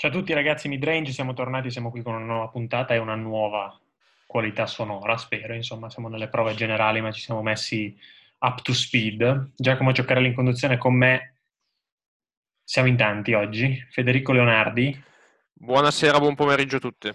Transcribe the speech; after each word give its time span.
Ciao 0.00 0.10
a 0.10 0.12
tutti 0.12 0.32
ragazzi 0.32 0.68
Midrange, 0.68 1.10
siamo 1.10 1.34
tornati, 1.34 1.72
siamo 1.72 1.90
qui 1.90 2.02
con 2.02 2.14
una 2.14 2.24
nuova 2.24 2.46
puntata 2.50 2.94
e 2.94 2.98
una 2.98 3.16
nuova 3.16 3.76
qualità 4.26 4.64
sonora, 4.64 5.16
spero, 5.16 5.54
insomma 5.54 5.90
siamo 5.90 6.06
nelle 6.06 6.28
prove 6.28 6.54
generali 6.54 7.00
ma 7.00 7.10
ci 7.10 7.20
siamo 7.20 7.42
messi 7.42 7.98
up 8.38 8.62
to 8.62 8.72
speed. 8.72 9.54
Giacomo 9.56 9.92
Cioccarelli 9.92 10.28
in 10.28 10.34
conduzione 10.34 10.78
con 10.78 10.94
me, 10.94 11.38
siamo 12.62 12.86
in 12.86 12.96
tanti 12.96 13.32
oggi, 13.32 13.84
Federico 13.90 14.30
Leonardi. 14.30 15.02
Buonasera, 15.52 16.20
buon 16.20 16.36
pomeriggio 16.36 16.76
a 16.76 16.80
tutti. 16.80 17.12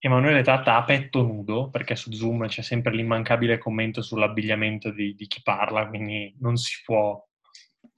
Emanuele 0.00 0.42
Tatta 0.42 0.76
a 0.76 0.84
petto 0.84 1.22
nudo, 1.22 1.70
perché 1.70 1.96
su 1.96 2.12
Zoom 2.12 2.46
c'è 2.46 2.60
sempre 2.60 2.94
l'immancabile 2.94 3.56
commento 3.56 4.02
sull'abbigliamento 4.02 4.90
di, 4.90 5.14
di 5.14 5.26
chi 5.26 5.40
parla, 5.42 5.88
quindi 5.88 6.36
non 6.40 6.56
si 6.58 6.82
può 6.84 7.26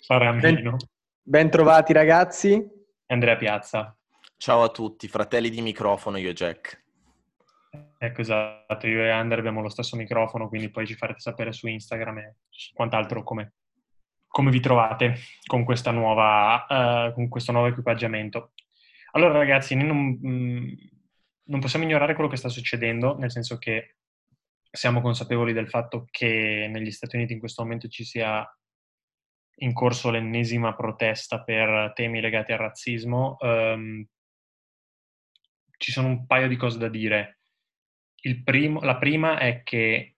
fare 0.06 0.28
a 0.28 0.32
meno. 0.34 0.70
Ben, 0.70 0.88
ben 1.20 1.50
trovati 1.50 1.92
ragazzi. 1.92 2.78
Andrea 3.10 3.36
Piazza. 3.36 3.96
Ciao 4.36 4.62
a 4.62 4.68
tutti, 4.68 5.08
fratelli 5.08 5.50
di 5.50 5.60
microfono, 5.62 6.16
io 6.16 6.30
e 6.30 6.32
Jack. 6.32 6.84
Ecco, 7.98 8.20
esatto, 8.20 8.86
io 8.86 9.02
e 9.02 9.10
Ander 9.10 9.38
abbiamo 9.40 9.60
lo 9.60 9.68
stesso 9.68 9.96
microfono, 9.96 10.48
quindi 10.48 10.70
poi 10.70 10.86
ci 10.86 10.94
farete 10.94 11.18
sapere 11.18 11.52
su 11.52 11.66
Instagram 11.66 12.18
e 12.18 12.36
quant'altro 12.72 13.24
come, 13.24 13.54
come 14.28 14.52
vi 14.52 14.60
trovate 14.60 15.16
con, 15.44 15.64
nuova, 15.92 16.66
uh, 16.68 17.12
con, 17.12 17.28
questo 17.28 17.50
nuovo 17.50 17.66
equipaggiamento. 17.66 18.52
Allora 19.12 19.38
ragazzi, 19.38 19.74
non, 19.74 20.18
mm, 20.24 20.72
non 21.46 21.60
possiamo 21.60 21.84
ignorare 21.84 22.14
quello 22.14 22.30
che 22.30 22.36
sta 22.36 22.48
succedendo, 22.48 23.18
nel 23.18 23.32
senso 23.32 23.58
che 23.58 23.96
siamo 24.70 25.00
consapevoli 25.00 25.52
del 25.52 25.68
fatto 25.68 26.06
che 26.12 26.68
negli 26.70 26.92
Stati 26.92 27.16
Uniti 27.16 27.32
in 27.32 27.40
questo 27.40 27.62
momento 27.64 27.88
ci 27.88 28.04
sia 28.04 28.48
in 29.62 29.72
corso 29.72 30.10
l'ennesima 30.10 30.74
protesta 30.74 31.42
per 31.42 31.92
temi 31.94 32.20
legati 32.20 32.52
al 32.52 32.58
razzismo. 32.58 33.36
Um, 33.40 34.06
ci 35.76 35.92
sono 35.92 36.08
un 36.08 36.26
paio 36.26 36.48
di 36.48 36.56
cose 36.56 36.78
da 36.78 36.88
dire. 36.88 37.40
Primo, 38.44 38.80
la 38.80 38.98
prima 38.98 39.38
è 39.38 39.62
che 39.62 40.16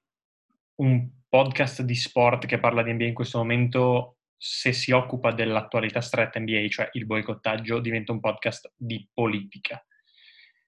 un 0.76 1.08
podcast 1.28 1.82
di 1.82 1.94
sport 1.94 2.46
che 2.46 2.58
parla 2.58 2.82
di 2.82 2.92
NBA 2.92 3.04
in 3.04 3.14
questo 3.14 3.38
momento, 3.38 4.18
se 4.36 4.72
si 4.72 4.90
occupa 4.90 5.32
dell'attualità 5.32 6.00
stretta 6.00 6.40
NBA, 6.40 6.66
cioè 6.68 6.88
il 6.92 7.06
boicottaggio, 7.06 7.78
diventa 7.78 8.12
un 8.12 8.20
podcast 8.20 8.72
di 8.77 9.08
politica, 9.12 9.84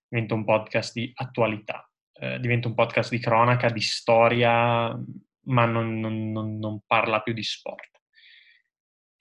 diventa 0.08 0.34
un 0.34 0.44
podcast 0.44 0.92
di 0.92 1.10
attualità, 1.14 1.90
eh, 2.12 2.38
diventa 2.38 2.68
un 2.68 2.74
podcast 2.74 3.10
di 3.10 3.18
cronaca, 3.18 3.68
di 3.68 3.80
storia, 3.80 4.96
ma 5.46 5.64
non, 5.64 5.98
non, 5.98 6.30
non, 6.30 6.58
non 6.58 6.80
parla 6.86 7.20
più 7.20 7.32
di 7.32 7.42
sport 7.42 7.94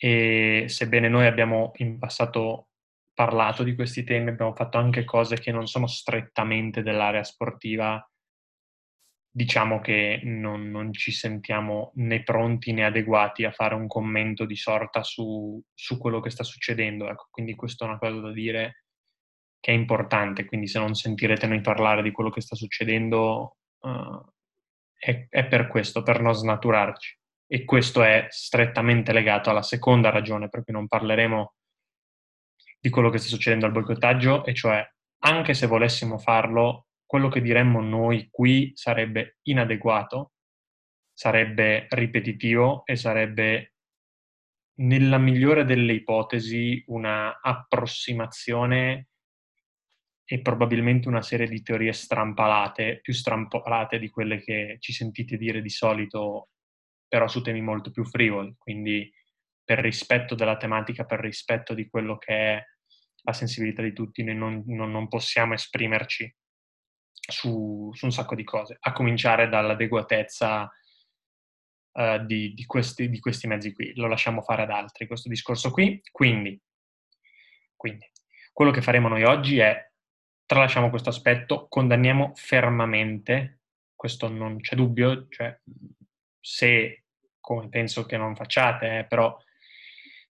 e 0.03 0.65
sebbene 0.67 1.07
noi 1.07 1.27
abbiamo 1.27 1.71
in 1.75 1.97
passato 1.97 2.71
parlato 3.13 3.63
di 3.63 3.73
questi 3.73 4.03
temi, 4.03 4.31
abbiamo 4.31 4.53
fatto 4.53 4.77
anche 4.77 5.05
cose 5.05 5.39
che 5.39 5.53
non 5.53 5.65
sono 5.65 5.87
strettamente 5.87 6.81
dell'area 6.81 7.23
sportiva, 7.23 8.05
diciamo 9.31 9.79
che 9.79 10.19
non, 10.25 10.69
non 10.69 10.91
ci 10.91 11.13
sentiamo 11.13 11.93
né 11.95 12.21
pronti 12.21 12.73
né 12.73 12.83
adeguati 12.83 13.45
a 13.45 13.53
fare 13.53 13.75
un 13.75 13.87
commento 13.87 14.43
di 14.43 14.57
sorta 14.57 15.03
su, 15.03 15.63
su 15.73 15.97
quello 15.97 16.19
che 16.19 16.31
sta 16.31 16.43
succedendo. 16.43 17.07
Ecco, 17.07 17.29
quindi 17.31 17.55
questa 17.55 17.85
è 17.85 17.87
una 17.87 17.97
cosa 17.97 18.19
da 18.19 18.31
dire 18.33 18.87
che 19.61 19.71
è 19.71 19.73
importante, 19.73 20.43
quindi 20.43 20.67
se 20.67 20.79
non 20.79 20.95
sentirete 20.95 21.47
noi 21.47 21.61
parlare 21.61 22.01
di 22.01 22.11
quello 22.11 22.29
che 22.29 22.41
sta 22.41 22.55
succedendo 22.57 23.55
uh, 23.79 24.21
è, 24.99 25.27
è 25.29 25.45
per 25.45 25.67
questo, 25.67 26.03
per 26.03 26.19
non 26.19 26.33
snaturarci 26.33 27.21
e 27.47 27.65
questo 27.65 28.03
è 28.03 28.27
strettamente 28.29 29.13
legato 29.13 29.49
alla 29.49 29.61
seconda 29.61 30.09
ragione 30.09 30.49
per 30.49 30.63
cui 30.63 30.73
non 30.73 30.87
parleremo 30.87 31.53
di 32.79 32.89
quello 32.89 33.09
che 33.09 33.17
sta 33.17 33.29
succedendo 33.29 33.65
al 33.65 33.71
boicottaggio, 33.71 34.43
e 34.43 34.53
cioè 34.53 34.85
anche 35.25 35.53
se 35.53 35.67
volessimo 35.67 36.17
farlo, 36.17 36.87
quello 37.05 37.29
che 37.29 37.41
diremmo 37.41 37.81
noi 37.81 38.27
qui 38.29 38.71
sarebbe 38.75 39.37
inadeguato, 39.43 40.33
sarebbe 41.13 41.85
ripetitivo 41.89 42.85
e 42.85 42.95
sarebbe 42.95 43.73
nella 44.75 45.17
migliore 45.17 45.63
delle 45.63 45.93
ipotesi 45.93 46.83
una 46.87 47.39
approssimazione 47.39 49.07
e 50.25 50.41
probabilmente 50.41 51.07
una 51.07 51.21
serie 51.21 51.47
di 51.47 51.61
teorie 51.61 51.93
strampalate, 51.93 52.99
più 53.01 53.13
strampalate 53.13 53.99
di 53.99 54.09
quelle 54.09 54.39
che 54.39 54.77
ci 54.79 54.91
sentite 54.91 55.37
dire 55.37 55.61
di 55.61 55.69
solito 55.69 56.49
però 57.13 57.27
su 57.27 57.43
temi 57.43 57.61
molto 57.61 57.91
più 57.91 58.03
frivoli, 58.05 58.55
quindi 58.57 59.07
per 59.63 59.77
rispetto 59.77 60.33
della 60.33 60.57
tematica, 60.57 61.05
per 61.05 61.19
rispetto 61.19 61.75
di 61.75 61.87
quello 61.87 62.17
che 62.17 62.33
è 62.33 62.65
la 63.21 63.33
sensibilità 63.33 63.83
di 63.83 63.93
tutti, 63.93 64.23
noi 64.23 64.35
non, 64.35 64.63
non, 64.65 64.89
non 64.89 65.07
possiamo 65.07 65.53
esprimerci 65.53 66.35
su, 67.11 67.91
su, 67.93 68.05
un 68.05 68.11
sacco 68.11 68.33
di 68.33 68.43
cose, 68.43 68.77
a 68.79 68.91
cominciare 68.93 69.47
dall'adeguatezza 69.47 70.67
uh, 71.91 72.25
di, 72.25 72.55
di, 72.55 72.65
questi, 72.65 73.07
di, 73.07 73.19
questi, 73.19 73.45
mezzi 73.45 73.73
qui. 73.73 73.93
Lo 73.93 74.07
lasciamo 74.07 74.41
fare 74.41 74.63
ad 74.63 74.71
altri, 74.71 75.05
questo 75.05 75.29
discorso 75.29 75.69
qui. 75.69 76.01
Quindi, 76.11 76.59
quindi, 77.75 78.09
quello 78.51 78.71
che 78.71 78.81
faremo 78.81 79.07
noi 79.07 79.21
oggi 79.21 79.59
è, 79.59 79.87
tralasciamo 80.47 80.89
questo 80.89 81.09
aspetto, 81.09 81.67
condanniamo 81.67 82.31
fermamente, 82.33 83.59
questo 83.95 84.29
non 84.29 84.59
c'è 84.61 84.75
dubbio, 84.75 85.27
cioè 85.29 85.55
se 86.39 87.02
come 87.43 87.67
penso 87.67 88.05
che 88.05 88.15
non 88.15 88.37
facciate, 88.37 88.99
eh, 88.99 89.05
però 89.05 89.37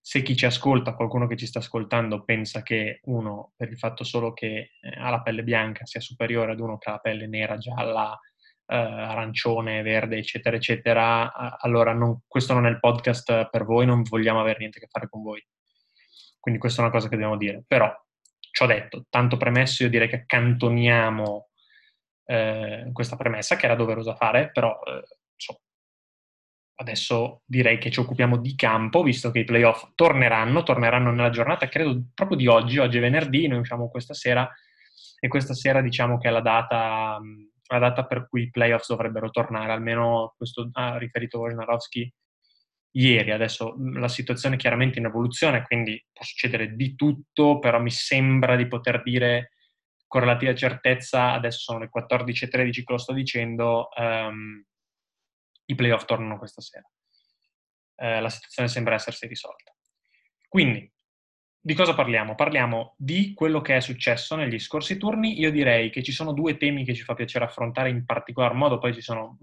se 0.01 0.23
chi 0.23 0.35
ci 0.35 0.47
ascolta, 0.47 0.95
qualcuno 0.95 1.27
che 1.27 1.37
ci 1.37 1.45
sta 1.45 1.59
ascoltando, 1.59 2.23
pensa 2.23 2.63
che 2.63 3.01
uno, 3.03 3.53
per 3.55 3.69
il 3.69 3.77
fatto 3.77 4.03
solo 4.03 4.33
che 4.33 4.71
eh, 4.81 4.99
ha 4.99 5.11
la 5.11 5.21
pelle 5.21 5.43
bianca, 5.43 5.85
sia 5.85 5.99
superiore 5.99 6.53
ad 6.53 6.59
uno 6.59 6.79
che 6.79 6.89
ha 6.89 6.93
la 6.93 6.99
pelle 6.99 7.27
nera, 7.27 7.57
gialla, 7.57 8.19
eh, 8.65 8.75
arancione, 8.75 9.83
verde, 9.83 10.17
eccetera, 10.17 10.55
eccetera, 10.55 11.57
allora 11.59 11.93
non, 11.93 12.21
questo 12.27 12.53
non 12.53 12.65
è 12.65 12.69
il 12.69 12.79
podcast 12.79 13.47
per 13.49 13.63
voi, 13.63 13.85
non 13.85 14.01
vogliamo 14.01 14.39
avere 14.39 14.57
niente 14.57 14.79
a 14.79 14.81
che 14.81 14.87
fare 14.89 15.07
con 15.07 15.21
voi. 15.21 15.45
Quindi 16.39 16.59
questa 16.59 16.81
è 16.81 16.83
una 16.83 16.93
cosa 16.93 17.07
che 17.07 17.15
dobbiamo 17.15 17.37
dire. 17.37 17.63
Però, 17.67 17.93
ci 18.39 18.63
ho 18.63 18.65
detto, 18.65 19.05
tanto 19.07 19.37
premesso, 19.37 19.83
io 19.83 19.89
direi 19.89 20.09
che 20.09 20.23
accantoniamo 20.23 21.49
eh, 22.25 22.89
questa 22.91 23.15
premessa, 23.15 23.55
che 23.55 23.65
era 23.65 23.75
doverosa 23.75 24.15
fare, 24.15 24.49
però 24.51 24.79
eh, 24.83 25.03
adesso 26.75 27.41
direi 27.45 27.77
che 27.77 27.91
ci 27.91 27.99
occupiamo 27.99 28.37
di 28.37 28.55
campo, 28.55 29.03
visto 29.03 29.31
che 29.31 29.39
i 29.39 29.43
playoff 29.43 29.91
torneranno, 29.95 30.63
torneranno 30.63 31.11
nella 31.11 31.29
giornata, 31.29 31.67
credo 31.67 32.01
proprio 32.13 32.37
di 32.37 32.47
oggi, 32.47 32.79
oggi 32.79 32.97
è 32.97 33.01
venerdì, 33.01 33.47
noi 33.47 33.59
usciamo 33.59 33.89
questa 33.89 34.13
sera 34.13 34.49
e 35.19 35.27
questa 35.27 35.53
sera 35.53 35.81
diciamo 35.81 36.17
che 36.17 36.27
è 36.27 36.31
la 36.31 36.41
data, 36.41 37.19
la 37.67 37.79
data 37.79 38.05
per 38.05 38.27
cui 38.27 38.43
i 38.43 38.49
playoff 38.49 38.87
dovrebbero 38.87 39.29
tornare, 39.29 39.71
almeno 39.71 40.33
questo 40.35 40.69
ha 40.73 40.97
riferito 40.97 41.39
Wojnarowski 41.39 42.11
ieri. 42.95 43.31
Adesso 43.31 43.75
la 43.93 44.07
situazione 44.07 44.55
è 44.55 44.57
chiaramente 44.57 44.99
in 44.99 45.05
evoluzione, 45.05 45.63
quindi 45.63 46.03
può 46.11 46.25
succedere 46.25 46.75
di 46.75 46.95
tutto, 46.95 47.59
però 47.59 47.79
mi 47.79 47.91
sembra 47.91 48.55
di 48.55 48.67
poter 48.67 49.01
dire 49.03 49.51
con 50.07 50.21
relativa 50.21 50.53
certezza, 50.53 51.31
adesso 51.31 51.59
sono 51.59 51.79
le 51.79 51.89
14.13 51.89 52.71
che 52.71 52.83
lo 52.91 52.97
sto 52.97 53.13
dicendo, 53.13 53.89
um, 53.97 54.63
i 55.65 55.75
playoff 55.75 56.05
tornano 56.05 56.37
questa 56.37 56.61
sera. 56.61 56.89
Eh, 57.95 58.19
la 58.19 58.29
situazione 58.29 58.67
sembra 58.67 58.95
essersi 58.95 59.27
risolta. 59.27 59.73
Quindi, 60.47 60.91
di 61.65 61.73
cosa 61.73 61.93
parliamo? 61.93 62.35
Parliamo 62.35 62.95
di 62.97 63.33
quello 63.33 63.61
che 63.61 63.77
è 63.77 63.79
successo 63.79 64.35
negli 64.35 64.59
scorsi 64.59 64.97
turni. 64.97 65.39
Io 65.39 65.49
direi 65.49 65.89
che 65.89 66.03
ci 66.03 66.11
sono 66.11 66.33
due 66.33 66.57
temi 66.57 66.83
che 66.83 66.93
ci 66.93 67.03
fa 67.03 67.13
piacere 67.13 67.45
affrontare 67.45 67.89
in 67.89 68.05
particolar 68.05 68.53
modo, 68.53 68.79
poi 68.79 68.93
ci 68.93 69.01
sono 69.01 69.37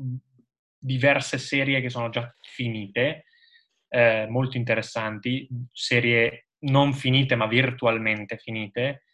diverse 0.78 1.38
serie 1.38 1.80
che 1.80 1.88
sono 1.88 2.10
già 2.10 2.34
finite, 2.42 3.24
eh, 3.88 4.26
molto 4.28 4.56
interessanti, 4.56 5.48
serie 5.72 6.48
non 6.60 6.92
finite 6.92 7.36
ma 7.36 7.46
virtualmente 7.46 8.36
finite, 8.36 9.04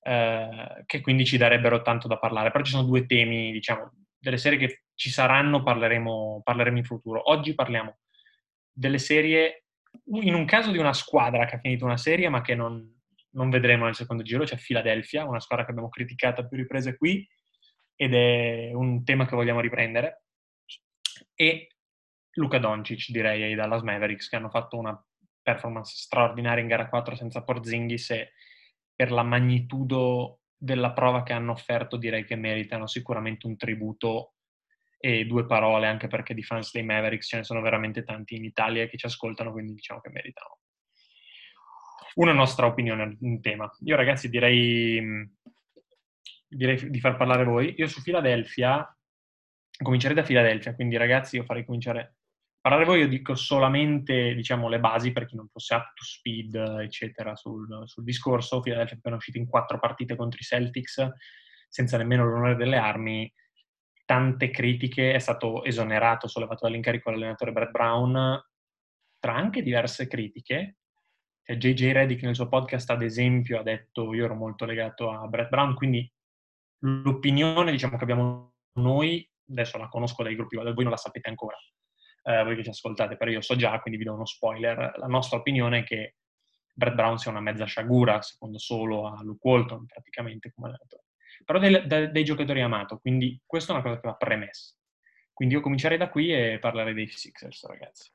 eh, 0.00 0.82
che 0.86 1.00
quindi 1.02 1.26
ci 1.26 1.36
darebbero 1.36 1.82
tanto 1.82 2.08
da 2.08 2.18
parlare. 2.18 2.50
Però 2.50 2.64
ci 2.64 2.72
sono 2.72 2.84
due 2.84 3.04
temi, 3.04 3.52
diciamo, 3.52 4.05
delle 4.26 4.38
serie 4.38 4.58
che 4.58 4.82
ci 4.94 5.08
saranno, 5.08 5.62
parleremo, 5.62 6.40
parleremo 6.42 6.78
in 6.78 6.84
futuro. 6.84 7.30
Oggi 7.30 7.54
parliamo 7.54 7.98
delle 8.72 8.98
serie, 8.98 9.66
in 10.06 10.34
un 10.34 10.44
caso 10.44 10.72
di 10.72 10.78
una 10.78 10.92
squadra 10.92 11.46
che 11.46 11.54
ha 11.54 11.60
finito 11.60 11.84
una 11.84 11.96
serie 11.96 12.28
ma 12.28 12.40
che 12.40 12.56
non, 12.56 12.92
non 13.30 13.50
vedremo 13.50 13.84
nel 13.84 13.94
secondo 13.94 14.24
giro, 14.24 14.42
c'è 14.42 14.56
cioè 14.56 14.58
Philadelphia, 14.58 15.24
una 15.24 15.38
squadra 15.38 15.64
che 15.64 15.70
abbiamo 15.70 15.88
criticato 15.88 16.40
a 16.40 16.48
più 16.48 16.56
riprese 16.56 16.96
qui 16.96 17.24
ed 17.94 18.14
è 18.14 18.72
un 18.72 19.04
tema 19.04 19.26
che 19.26 19.36
vogliamo 19.36 19.60
riprendere. 19.60 20.24
E 21.36 21.68
Luca 22.32 22.58
Doncic, 22.58 23.10
direi, 23.10 23.44
ai 23.44 23.54
Dallas 23.54 23.82
Mavericks, 23.82 24.28
che 24.28 24.36
hanno 24.36 24.50
fatto 24.50 24.76
una 24.76 25.00
performance 25.40 25.94
straordinaria 25.94 26.62
in 26.62 26.68
gara 26.68 26.88
4 26.88 27.14
senza 27.14 27.44
Porzingis 27.44 28.10
e 28.10 28.32
per 28.92 29.12
la 29.12 29.22
magnitudo 29.22 30.40
della 30.56 30.92
prova 30.92 31.22
che 31.22 31.32
hanno 31.32 31.52
offerto 31.52 31.96
direi 31.96 32.24
che 32.24 32.36
meritano 32.36 32.86
sicuramente 32.86 33.46
un 33.46 33.56
tributo 33.56 34.34
e 34.98 35.26
due 35.26 35.46
parole, 35.46 35.86
anche 35.86 36.08
perché 36.08 36.34
di 36.34 36.42
fans 36.42 36.72
dei 36.72 36.82
Mavericks 36.82 37.28
ce 37.28 37.36
ne 37.36 37.44
sono 37.44 37.60
veramente 37.60 38.02
tanti 38.02 38.36
in 38.36 38.44
Italia 38.44 38.86
che 38.86 38.96
ci 38.96 39.06
ascoltano, 39.06 39.52
quindi 39.52 39.74
diciamo 39.74 40.00
che 40.00 40.10
meritano. 40.10 40.58
una 42.14 42.32
nostra 42.32 42.66
opinione 42.66 43.16
in 43.20 43.40
tema. 43.42 43.70
Io 43.84 43.94
ragazzi 43.94 44.30
direi, 44.30 45.02
direi 46.48 46.90
di 46.90 47.00
far 47.00 47.16
parlare 47.16 47.44
voi. 47.44 47.74
Io 47.76 47.88
su 47.88 48.02
Philadelphia, 48.02 48.86
comincerei 49.82 50.16
da 50.16 50.22
Philadelphia, 50.22 50.74
quindi 50.74 50.96
ragazzi 50.96 51.36
io 51.36 51.44
farei 51.44 51.64
cominciare 51.66 52.16
parlare 52.66 52.84
voi, 52.84 52.98
io 52.98 53.06
dico 53.06 53.36
solamente 53.36 54.34
diciamo, 54.34 54.68
le 54.68 54.80
basi 54.80 55.12
per 55.12 55.24
chi 55.24 55.36
non 55.36 55.46
fosse 55.46 55.76
up 55.76 55.92
to 55.94 56.02
speed, 56.02 56.56
eccetera, 56.80 57.36
sul, 57.36 57.84
sul 57.84 58.02
discorso. 58.02 58.58
Philadelphia 58.58 58.96
è 58.96 58.98
appena 58.98 59.14
uscito 59.14 59.38
in 59.38 59.46
quattro 59.46 59.78
partite 59.78 60.16
contro 60.16 60.40
i 60.40 60.42
Celtics, 60.42 61.08
senza 61.68 61.96
nemmeno 61.96 62.24
l'onore 62.24 62.56
delle 62.56 62.76
armi. 62.76 63.32
Tante 64.04 64.50
critiche, 64.50 65.14
è 65.14 65.20
stato 65.20 65.62
esonerato, 65.62 66.26
sollevato 66.26 66.66
dall'incarico 66.66 67.10
l'allenatore 67.10 67.52
Brad 67.52 67.70
Brown, 67.70 68.44
tra 69.20 69.36
anche 69.36 69.62
diverse 69.62 70.08
critiche. 70.08 70.78
JJ 71.44 71.76
cioè, 71.76 71.92
Reddick 71.92 72.22
nel 72.24 72.34
suo 72.34 72.48
podcast, 72.48 72.90
ad 72.90 73.02
esempio, 73.02 73.60
ha 73.60 73.62
detto 73.62 74.12
io 74.12 74.24
ero 74.24 74.34
molto 74.34 74.64
legato 74.64 75.12
a 75.12 75.24
Brad 75.28 75.50
Brown, 75.50 75.74
quindi 75.76 76.12
l'opinione 76.80 77.70
diciamo, 77.70 77.96
che 77.96 78.02
abbiamo 78.02 78.54
noi, 78.80 79.24
adesso 79.50 79.78
la 79.78 79.88
conosco 79.88 80.24
dai 80.24 80.34
gruppi, 80.34 80.56
voi 80.56 80.74
non 80.74 80.90
la 80.90 80.96
sapete 80.96 81.28
ancora, 81.28 81.56
eh, 82.26 82.42
voi 82.42 82.56
che 82.56 82.64
ci 82.64 82.70
ascoltate, 82.70 83.16
però 83.16 83.30
io 83.30 83.40
so 83.40 83.54
già, 83.54 83.78
quindi 83.80 84.00
vi 84.00 84.06
do 84.06 84.14
uno 84.14 84.26
spoiler. 84.26 84.94
La 84.96 85.06
nostra 85.06 85.38
opinione 85.38 85.80
è 85.80 85.84
che 85.84 86.16
Brad 86.74 86.94
Brown 86.94 87.18
sia 87.18 87.30
una 87.30 87.40
mezza 87.40 87.64
sciagura, 87.64 88.20
secondo 88.20 88.58
solo 88.58 89.06
a 89.06 89.22
Luke 89.22 89.48
Walton, 89.48 89.86
praticamente 89.86 90.52
come 90.52 90.68
allenatore. 90.68 91.04
Però 91.44 91.58
dei, 91.60 91.86
dei, 91.86 92.10
dei 92.10 92.24
giocatori 92.24 92.60
amato, 92.62 92.98
quindi 92.98 93.40
questa 93.46 93.72
è 93.72 93.76
una 93.76 93.84
cosa 93.84 94.00
che 94.00 94.08
va 94.08 94.14
premessa. 94.14 94.74
Quindi 95.32 95.54
io 95.54 95.60
comincerei 95.60 95.98
da 95.98 96.08
qui 96.08 96.32
e 96.32 96.58
parlerei 96.58 96.94
dei 96.94 97.06
Sixers, 97.06 97.66
ragazzi. 97.66 98.10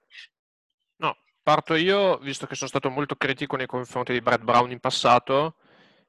No, 0.98 1.16
parto 1.42 1.76
io, 1.76 2.18
visto 2.18 2.48
che 2.48 2.56
sono 2.56 2.70
stato 2.70 2.90
molto 2.90 3.16
critico 3.16 3.56
nei 3.56 3.68
confronti 3.68 4.12
di 4.12 4.22
Brad 4.22 4.44
Brown 4.44 4.72
in 4.72 4.80
passato. 4.80 5.56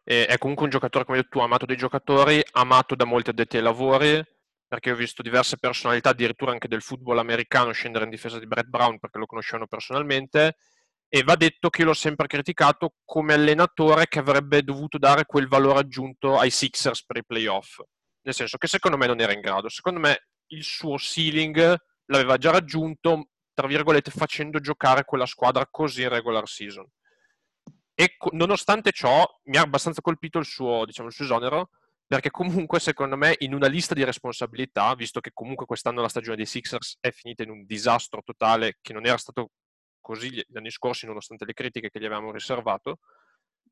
è 0.03 0.37
comunque 0.39 0.65
un 0.65 0.71
giocatore, 0.71 1.05
come 1.05 1.19
hai 1.19 1.23
detto 1.23 1.39
tu, 1.39 1.45
amato 1.45 1.67
dai 1.67 1.77
giocatori, 1.77 2.43
amato 2.53 2.97
da 2.97 3.05
molti 3.05 3.31
addetti 3.31 3.59
ai 3.59 3.63
lavori, 3.63 4.27
perché 4.73 4.91
ho 4.91 4.95
visto 4.95 5.21
diverse 5.21 5.59
personalità, 5.59 6.09
addirittura 6.09 6.51
anche 6.51 6.67
del 6.67 6.81
football 6.81 7.19
americano, 7.19 7.73
scendere 7.73 8.05
in 8.05 8.11
difesa 8.11 8.39
di 8.39 8.47
Brett 8.47 8.69
Brown 8.69 8.99
perché 8.99 9.19
lo 9.19 9.27
conoscevano 9.27 9.67
personalmente. 9.67 10.57
E 11.11 11.23
va 11.25 11.37
detto 11.37 11.69
che 11.69 11.85
l'ho 11.85 11.93
sempre 11.93 12.27
criticato 12.27 12.95
come 13.05 13.35
allenatore 13.35 14.07
che 14.09 14.19
avrebbe 14.19 14.63
dovuto 14.63 14.97
dare 14.97 15.27
quel 15.27 15.47
valore 15.47 15.81
aggiunto 15.81 16.39
ai 16.39 16.49
Sixers 16.49 17.05
per 17.05 17.19
i 17.19 17.23
playoff. 17.23 17.81
Nel 18.23 18.33
senso 18.33 18.57
che 18.57 18.67
secondo 18.67 18.97
me 18.97 19.07
non 19.07 19.21
era 19.21 19.35
in 19.35 19.43
grado. 19.43 19.69
Secondo 19.69 20.01
me 20.01 20.29
il 20.47 20.65
suo 20.65 20.97
ceiling 20.97 21.77
l'aveva 22.07 22.39
già 22.39 22.51
raggiunto, 22.51 23.29
tra 23.53 23.67
virgolette, 23.67 24.11
facendo 24.11 24.59
giocare 24.59 25.05
quella 25.05 25.27
squadra 25.27 25.67
così 25.71 26.01
in 26.01 26.09
regular 26.09 26.49
season. 26.49 26.87
E 27.95 28.17
nonostante 28.31 28.91
ciò, 28.93 29.23
mi 29.51 29.59
ha 29.59 29.61
abbastanza 29.61 30.01
colpito 30.01 30.39
il 30.39 30.47
suo, 30.47 30.87
diciamo, 30.87 31.09
il 31.09 31.15
suo 31.15 31.27
esonero, 31.27 31.69
perché 32.07 32.31
comunque 32.31 32.79
secondo 32.81 33.17
me 33.17 33.35
in 33.39 33.55
una 33.55 33.69
lista 33.69 33.95
di 33.95 34.05
responsabilità, 34.05 34.95
visto 34.95 35.21
che 35.21 35.31
comunque 35.33 35.67
quest'anno 35.67 36.03
la 36.03 36.09
stagione 36.09 36.37
dei 36.37 36.47
Sixers 36.47 36.99
è 37.01 37.11
finita 37.11 37.43
in 37.43 37.51
un 37.51 37.65
disastro 37.65 38.23
totale 38.23 38.79
che 38.81 38.93
non 38.93 39.07
era 39.07 39.17
stato 39.17 39.51
così 40.01 40.31
gli 40.31 40.57
anni 40.57 40.71
scorsi 40.71 41.07
nonostante 41.07 41.45
le 41.45 41.55
critiche 41.55 41.89
che 41.89 41.99
gli 41.99 42.05
avevamo 42.05 42.33
riservato, 42.33 42.99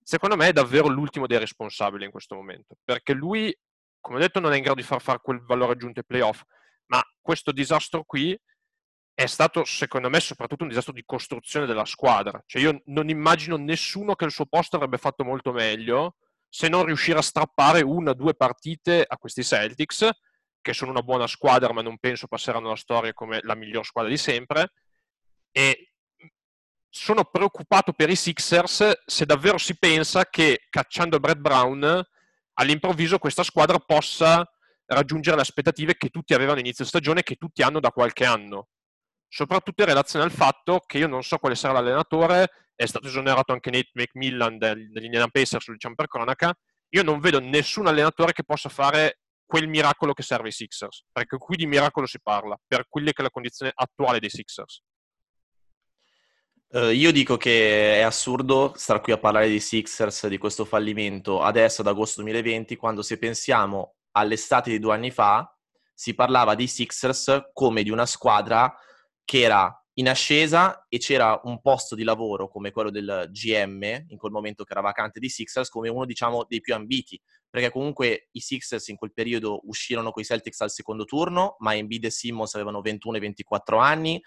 secondo 0.03 0.37
me 0.37 0.49
è 0.49 0.53
davvero 0.53 0.89
l'ultimo 0.89 1.27
dei 1.27 1.39
responsabili 1.39 2.05
in 2.05 2.11
questo 2.11 2.35
momento, 2.35 2.77
perché 2.85 3.13
lui, 3.13 3.55
come 4.01 4.17
ho 4.17 4.21
detto, 4.21 4.41
non 4.41 4.53
è 4.53 4.57
in 4.57 4.63
grado 4.63 4.81
di 4.81 4.87
far 4.87 5.03
fare 5.03 5.19
quel 5.21 5.43
valore 5.45 5.73
aggiunto 5.73 6.01
ai 6.01 6.07
playoff, 6.07 6.43
ma 6.87 7.03
questo 7.21 7.53
disastro 7.53 8.05
qui 8.05 8.39
è 9.13 9.27
stato, 9.27 9.65
secondo 9.65 10.09
me, 10.09 10.19
soprattutto 10.19 10.63
un 10.63 10.71
disastro 10.71 10.95
di 10.95 11.03
costruzione 11.05 11.67
della 11.67 11.85
squadra. 11.85 12.43
Cioè 12.47 12.63
io 12.63 12.81
non 12.87 13.11
immagino 13.11 13.57
nessuno 13.57 14.15
che 14.15 14.25
il 14.25 14.31
suo 14.31 14.47
posto 14.47 14.77
avrebbe 14.77 14.97
fatto 14.97 15.25
molto 15.25 15.53
meglio 15.53 16.17
se 16.51 16.69
non 16.69 16.85
riuscire 16.85 17.19
a 17.19 17.23
strappare 17.23 17.81
una 17.81 18.11
o 18.11 18.15
due 18.15 18.35
partite 18.35 19.05
a 19.07 19.17
questi 19.17 19.45
Celtics, 19.45 20.11
che 20.61 20.75
sono 20.75 20.91
una 20.91 21.03
buona 21.03 21.27
squadra, 21.27 21.73
ma 21.73 21.81
non 21.81 21.97
penso 21.99 22.27
passeranno 22.27 22.69
la 22.69 22.77
storia 22.77 23.15
come 23.15 23.39
la 23.45 23.55
miglior 23.55 23.87
squadra 23.87 24.11
di 24.11 24.19
sempre. 24.19 24.73
E 25.53 25.93
sono 26.89 27.25
preoccupato 27.25 27.93
per 27.93 28.11
i 28.11 28.17
Sixers 28.17 29.03
se 29.07 29.25
davvero 29.25 29.59
si 29.59 29.79
pensa 29.79 30.27
che 30.27 30.67
cacciando 30.69 31.21
Brad 31.21 31.39
Brown 31.39 32.05
all'improvviso 32.55 33.19
questa 33.19 33.45
squadra 33.45 33.79
possa 33.79 34.45
raggiungere 34.87 35.37
le 35.37 35.43
aspettative 35.43 35.97
che 35.97 36.09
tutti 36.09 36.35
avevano 36.35 36.59
inizio 36.59 36.85
stagione 36.85 37.21
e 37.21 37.23
che 37.23 37.37
tutti 37.37 37.63
hanno 37.63 37.79
da 37.79 37.93
qualche 37.93 38.25
anno 38.25 38.69
soprattutto 39.31 39.83
in 39.83 39.89
relazione 39.89 40.25
al 40.25 40.33
fatto 40.33 40.83
che 40.85 40.99
io 40.99 41.07
non 41.07 41.23
so 41.23 41.39
quale 41.39 41.55
sarà 41.55 41.75
l'allenatore, 41.75 42.51
è 42.75 42.85
stato 42.85 43.07
esonerato 43.07 43.53
anche 43.53 43.71
Nate 43.71 43.91
McMillan 43.95 44.59
del, 44.59 44.91
degli 44.91 45.05
Indiana 45.05 45.29
Pacers, 45.29 45.69
lo 45.69 45.75
diciamo 45.75 45.95
per 45.95 46.09
cronaca, 46.09 46.53
io 46.89 47.03
non 47.05 47.21
vedo 47.21 47.39
nessun 47.39 47.87
allenatore 47.87 48.33
che 48.33 48.43
possa 48.43 48.69
fare 48.69 49.21
quel 49.47 49.69
miracolo 49.69 50.13
che 50.15 50.23
serve 50.23 50.47
ai 50.47 50.53
Sixers, 50.53 51.05
perché 51.13 51.37
qui 51.39 51.57
di 51.57 51.67
miracolo 51.67 52.07
si 52.07 52.21
parla, 52.21 52.57
per 52.67 52.87
quella 52.89 53.13
che 53.13 53.21
è 53.21 53.23
la 53.23 53.31
condizione 53.31 53.73
attuale 53.75 54.19
dei 54.19 54.31
Sixers. 54.31 54.83
Uh, 56.73 56.91
io 56.91 57.11
dico 57.11 57.37
che 57.37 57.97
è 57.97 58.01
assurdo 58.01 58.73
stare 58.77 59.01
qui 59.01 59.13
a 59.13 59.19
parlare 59.19 59.49
dei 59.49 59.61
Sixers, 59.61 60.27
di 60.27 60.39
questo 60.39 60.65
fallimento, 60.65 61.43
adesso 61.43 61.81
ad 61.83 61.89
agosto 61.89 62.21
2020, 62.23 62.77
quando 62.77 63.03
se 63.03 63.19
pensiamo 63.19 63.97
all'estate 64.13 64.71
di 64.71 64.79
due 64.79 64.95
anni 64.95 65.11
fa, 65.11 65.53
si 65.95 66.15
parlava 66.15 66.55
dei 66.55 66.69
Sixers 66.69 67.51
come 67.53 67.83
di 67.83 67.91
una 67.91 68.07
squadra 68.07 68.73
che 69.25 69.41
era 69.41 69.75
in 69.95 70.09
ascesa 70.09 70.87
e 70.89 70.99
c'era 70.99 71.39
un 71.45 71.61
posto 71.61 71.95
di 71.95 72.05
lavoro 72.05 72.49
come 72.49 72.71
quello 72.71 72.91
del 72.91 73.29
GM, 73.31 74.07
in 74.09 74.17
quel 74.17 74.33
momento 74.33 74.65
che 74.65 74.73
era 74.73 74.81
vacante 74.81 75.21
di 75.21 75.29
Sixers, 75.29 75.69
come 75.69 75.89
uno 75.89 76.07
diciamo 76.07 76.47
dei 76.49 76.61
più 76.61 76.75
ambiti, 76.75 77.21
perché 77.49 77.71
comunque 77.71 78.29
i 78.33 78.41
Sixers 78.41 78.89
in 78.89 78.97
quel 78.97 79.13
periodo 79.13 79.61
uscirono 79.65 80.11
con 80.11 80.23
i 80.23 80.25
Celtics 80.25 80.61
al 80.63 80.71
secondo 80.71 81.05
turno, 81.05 81.57
ma 81.59 81.75
Embiid 81.75 82.05
e 82.05 82.11
Simmons 82.11 82.55
avevano 82.55 82.81
21 82.81 83.17
e 83.17 83.21
24 83.21 83.79
anni 83.79 84.23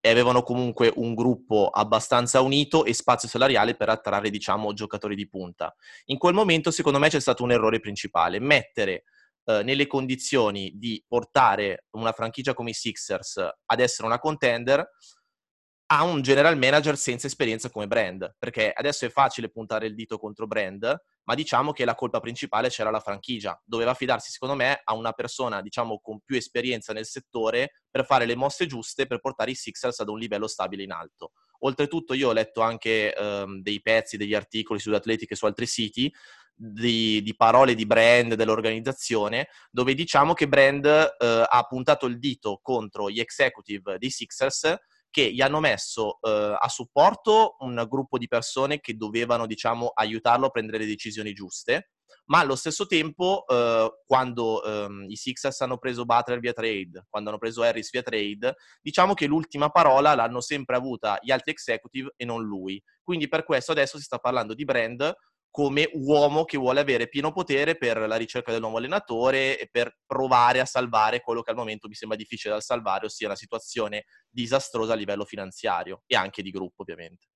e 0.00 0.08
avevano 0.08 0.42
comunque 0.42 0.92
un 0.94 1.14
gruppo 1.14 1.68
abbastanza 1.68 2.40
unito 2.40 2.84
e 2.84 2.94
spazio 2.94 3.28
salariale 3.28 3.74
per 3.74 3.88
attrarre 3.88 4.30
diciamo 4.30 4.72
giocatori 4.72 5.16
di 5.16 5.28
punta. 5.28 5.74
In 6.06 6.18
quel 6.18 6.34
momento 6.34 6.70
secondo 6.70 6.98
me 6.98 7.08
c'è 7.08 7.20
stato 7.20 7.42
un 7.42 7.50
errore 7.50 7.80
principale, 7.80 8.38
mettere 8.38 9.04
eh, 9.48 9.62
nelle 9.62 9.86
condizioni 9.86 10.72
di 10.74 11.02
portare 11.08 11.86
una 11.92 12.12
franchigia 12.12 12.52
come 12.52 12.70
i 12.70 12.74
Sixers 12.74 13.38
ad 13.64 13.80
essere 13.80 14.06
una 14.06 14.18
contender 14.18 14.86
a 15.90 16.02
un 16.02 16.20
general 16.20 16.58
manager 16.58 16.98
senza 16.98 17.28
esperienza 17.28 17.70
come 17.70 17.86
brand, 17.86 18.34
perché 18.38 18.70
adesso 18.70 19.06
è 19.06 19.08
facile 19.08 19.48
puntare 19.48 19.86
il 19.86 19.94
dito 19.94 20.18
contro 20.18 20.46
brand, 20.46 21.02
ma 21.24 21.34
diciamo 21.34 21.72
che 21.72 21.86
la 21.86 21.94
colpa 21.94 22.20
principale 22.20 22.68
c'era 22.68 22.90
la 22.90 23.00
franchigia. 23.00 23.58
Doveva 23.64 23.94
fidarsi, 23.94 24.30
secondo 24.30 24.54
me, 24.54 24.82
a 24.84 24.92
una 24.92 25.12
persona, 25.12 25.62
diciamo, 25.62 25.98
con 26.02 26.20
più 26.20 26.36
esperienza 26.36 26.92
nel 26.92 27.06
settore 27.06 27.80
per 27.90 28.04
fare 28.04 28.26
le 28.26 28.36
mosse 28.36 28.66
giuste 28.66 29.06
per 29.06 29.20
portare 29.20 29.52
i 29.52 29.54
Sixers 29.54 30.00
ad 30.00 30.10
un 30.10 30.18
livello 30.18 30.46
stabile 30.46 30.82
in 30.82 30.92
alto. 30.92 31.32
Oltretutto 31.60 32.14
io 32.14 32.28
ho 32.28 32.32
letto 32.32 32.60
anche 32.60 33.14
ehm, 33.14 33.60
dei 33.60 33.80
pezzi, 33.80 34.16
degli 34.16 34.34
articoli 34.34 34.78
su 34.78 34.90
Athletic 34.92 35.30
e 35.30 35.36
su 35.36 35.46
altri 35.46 35.66
siti 35.66 36.12
di, 36.54 37.22
di, 37.22 37.36
parole 37.36 37.74
di 37.74 37.86
brand 37.86 38.34
dell'organizzazione, 38.34 39.48
dove 39.70 39.94
diciamo 39.94 40.34
che 40.34 40.48
brand 40.48 40.86
eh, 40.86 41.44
ha 41.48 41.62
puntato 41.68 42.06
il 42.06 42.18
dito 42.18 42.58
contro 42.62 43.10
gli 43.10 43.20
executive 43.20 43.96
dei 43.98 44.10
Sixers 44.10 44.76
che 45.10 45.32
gli 45.32 45.40
hanno 45.40 45.60
messo 45.60 46.18
eh, 46.20 46.56
a 46.58 46.68
supporto 46.68 47.56
un 47.60 47.84
gruppo 47.88 48.18
di 48.18 48.28
persone 48.28 48.80
che 48.80 48.94
dovevano, 48.94 49.46
diciamo, 49.46 49.88
aiutarlo 49.94 50.46
a 50.46 50.50
prendere 50.50 50.78
le 50.78 50.86
decisioni 50.86 51.32
giuste, 51.32 51.90
ma 52.26 52.40
allo 52.40 52.56
stesso 52.56 52.86
tempo, 52.86 53.44
eh, 53.46 53.90
quando 54.06 54.62
ehm, 54.62 55.06
i 55.08 55.16
Sixers 55.16 55.60
hanno 55.60 55.78
preso 55.78 56.04
Butler 56.04 56.38
via 56.40 56.52
trade, 56.52 57.06
quando 57.08 57.30
hanno 57.30 57.38
preso 57.38 57.62
Harris 57.62 57.90
via 57.90 58.02
trade, 58.02 58.54
diciamo 58.80 59.14
che 59.14 59.26
l'ultima 59.26 59.70
parola 59.70 60.14
l'hanno 60.14 60.40
sempre 60.40 60.76
avuta 60.76 61.18
gli 61.20 61.30
altri 61.30 61.52
executive 61.52 62.12
e 62.16 62.24
non 62.24 62.42
lui. 62.42 62.82
Quindi 63.02 63.28
per 63.28 63.44
questo 63.44 63.72
adesso 63.72 63.96
si 63.98 64.04
sta 64.04 64.18
parlando 64.18 64.54
di 64.54 64.64
brand 64.64 65.14
come 65.50 65.90
uomo 65.94 66.44
che 66.44 66.58
vuole 66.58 66.80
avere 66.80 67.08
pieno 67.08 67.32
potere 67.32 67.76
per 67.76 67.98
la 67.98 68.16
ricerca 68.16 68.52
del 68.52 68.60
nuovo 68.60 68.76
allenatore 68.76 69.58
e 69.58 69.68
per 69.70 69.96
provare 70.06 70.60
a 70.60 70.64
salvare 70.64 71.20
quello 71.20 71.42
che 71.42 71.50
al 71.50 71.56
momento 71.56 71.88
mi 71.88 71.94
sembra 71.94 72.16
difficile 72.16 72.54
da 72.54 72.60
salvare, 72.60 73.06
ossia 73.06 73.26
una 73.26 73.36
situazione 73.36 74.04
disastrosa 74.28 74.92
a 74.92 74.96
livello 74.96 75.24
finanziario 75.24 76.02
e 76.06 76.16
anche 76.16 76.42
di 76.42 76.50
gruppo 76.50 76.82
ovviamente. 76.82 77.26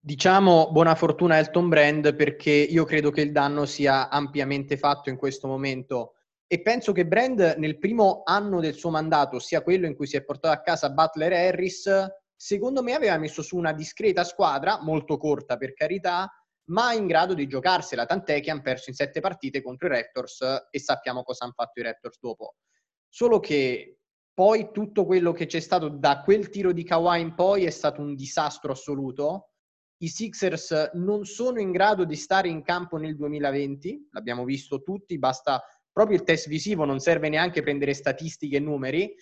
Diciamo 0.00 0.70
buona 0.70 0.94
fortuna 0.94 1.34
a 1.34 1.38
Elton 1.38 1.68
Brand 1.68 2.14
perché 2.14 2.52
io 2.52 2.84
credo 2.84 3.10
che 3.10 3.20
il 3.20 3.32
danno 3.32 3.66
sia 3.66 4.08
ampiamente 4.08 4.76
fatto 4.76 5.10
in 5.10 5.16
questo 5.16 5.48
momento 5.48 6.14
e 6.46 6.62
penso 6.62 6.92
che 6.92 7.04
Brand 7.04 7.56
nel 7.58 7.78
primo 7.78 8.22
anno 8.24 8.60
del 8.60 8.74
suo 8.74 8.90
mandato, 8.90 9.40
sia 9.40 9.60
quello 9.60 9.86
in 9.86 9.96
cui 9.96 10.06
si 10.06 10.16
è 10.16 10.22
portato 10.22 10.54
a 10.54 10.62
casa 10.62 10.90
Butler 10.90 11.32
Harris, 11.32 11.90
secondo 12.34 12.82
me 12.82 12.94
aveva 12.94 13.18
messo 13.18 13.42
su 13.42 13.56
una 13.56 13.72
discreta 13.72 14.22
squadra, 14.22 14.78
molto 14.80 15.18
corta 15.18 15.56
per 15.56 15.74
carità, 15.74 16.32
ma 16.70 16.92
in 16.92 17.06
grado 17.06 17.34
di 17.34 17.48
giocarsela, 17.48 18.06
tant'è 18.06 18.40
che 18.40 18.50
hanno 18.50 18.62
perso 18.62 18.88
in 18.90 18.96
sette 18.96 19.20
partite 19.20 19.60
contro 19.60 19.88
i 19.88 19.90
Raptors 19.90 20.68
e 20.70 20.78
sappiamo 20.78 21.24
cosa 21.24 21.44
hanno 21.44 21.54
fatto 21.54 21.80
i 21.80 21.82
Raptors 21.82 22.18
dopo. 22.20 22.54
Solo 23.08 23.40
che 23.40 23.98
poi 24.32 24.70
tutto 24.72 25.04
quello 25.04 25.32
che 25.32 25.46
c'è 25.46 25.60
stato 25.60 25.88
da 25.88 26.22
quel 26.22 26.50
tiro 26.50 26.72
di 26.72 26.84
Kawhi 26.84 27.20
in 27.20 27.34
poi 27.34 27.64
è 27.64 27.70
stato 27.70 28.00
un 28.00 28.14
disastro 28.14 28.72
assoluto 28.72 29.47
i 29.98 30.08
Sixers 30.08 30.90
non 30.94 31.24
sono 31.24 31.60
in 31.60 31.72
grado 31.72 32.04
di 32.04 32.16
stare 32.16 32.48
in 32.48 32.62
campo 32.62 32.96
nel 32.96 33.16
2020, 33.16 34.08
l'abbiamo 34.12 34.44
visto 34.44 34.82
tutti, 34.82 35.18
basta 35.18 35.62
proprio 35.90 36.16
il 36.16 36.24
test 36.24 36.48
visivo, 36.48 36.84
non 36.84 37.00
serve 37.00 37.28
neanche 37.28 37.62
prendere 37.62 37.94
statistiche 37.94 38.56
e 38.56 38.60
numeri, 38.60 39.14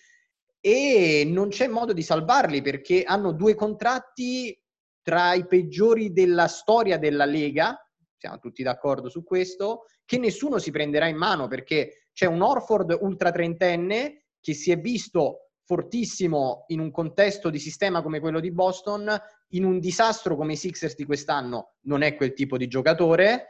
e 0.60 1.24
non 1.26 1.48
c'è 1.48 1.68
modo 1.68 1.92
di 1.92 2.02
salvarli 2.02 2.60
perché 2.60 3.04
hanno 3.04 3.32
due 3.32 3.54
contratti 3.54 4.58
tra 5.00 5.34
i 5.34 5.46
peggiori 5.46 6.12
della 6.12 6.48
storia 6.48 6.98
della 6.98 7.24
Lega, 7.24 7.80
siamo 8.18 8.38
tutti 8.38 8.62
d'accordo 8.62 9.08
su 9.08 9.22
questo, 9.22 9.84
che 10.04 10.18
nessuno 10.18 10.58
si 10.58 10.70
prenderà 10.70 11.06
in 11.06 11.16
mano 11.16 11.46
perché 11.46 12.08
c'è 12.12 12.26
un 12.26 12.42
Orford 12.42 12.96
ultra 13.00 13.30
trentenne 13.30 14.24
che 14.40 14.52
si 14.52 14.70
è 14.70 14.78
visto 14.78 15.50
fortissimo 15.64 16.64
in 16.68 16.80
un 16.80 16.90
contesto 16.90 17.50
di 17.50 17.58
sistema 17.58 18.02
come 18.02 18.20
quello 18.20 18.40
di 18.40 18.52
Boston, 18.52 19.08
in 19.50 19.64
un 19.64 19.78
disastro 19.78 20.36
come 20.36 20.54
i 20.54 20.56
Sixers 20.56 20.96
di 20.96 21.04
quest'anno 21.04 21.74
non 21.82 22.02
è 22.02 22.16
quel 22.16 22.32
tipo 22.32 22.56
di 22.56 22.66
giocatore. 22.66 23.48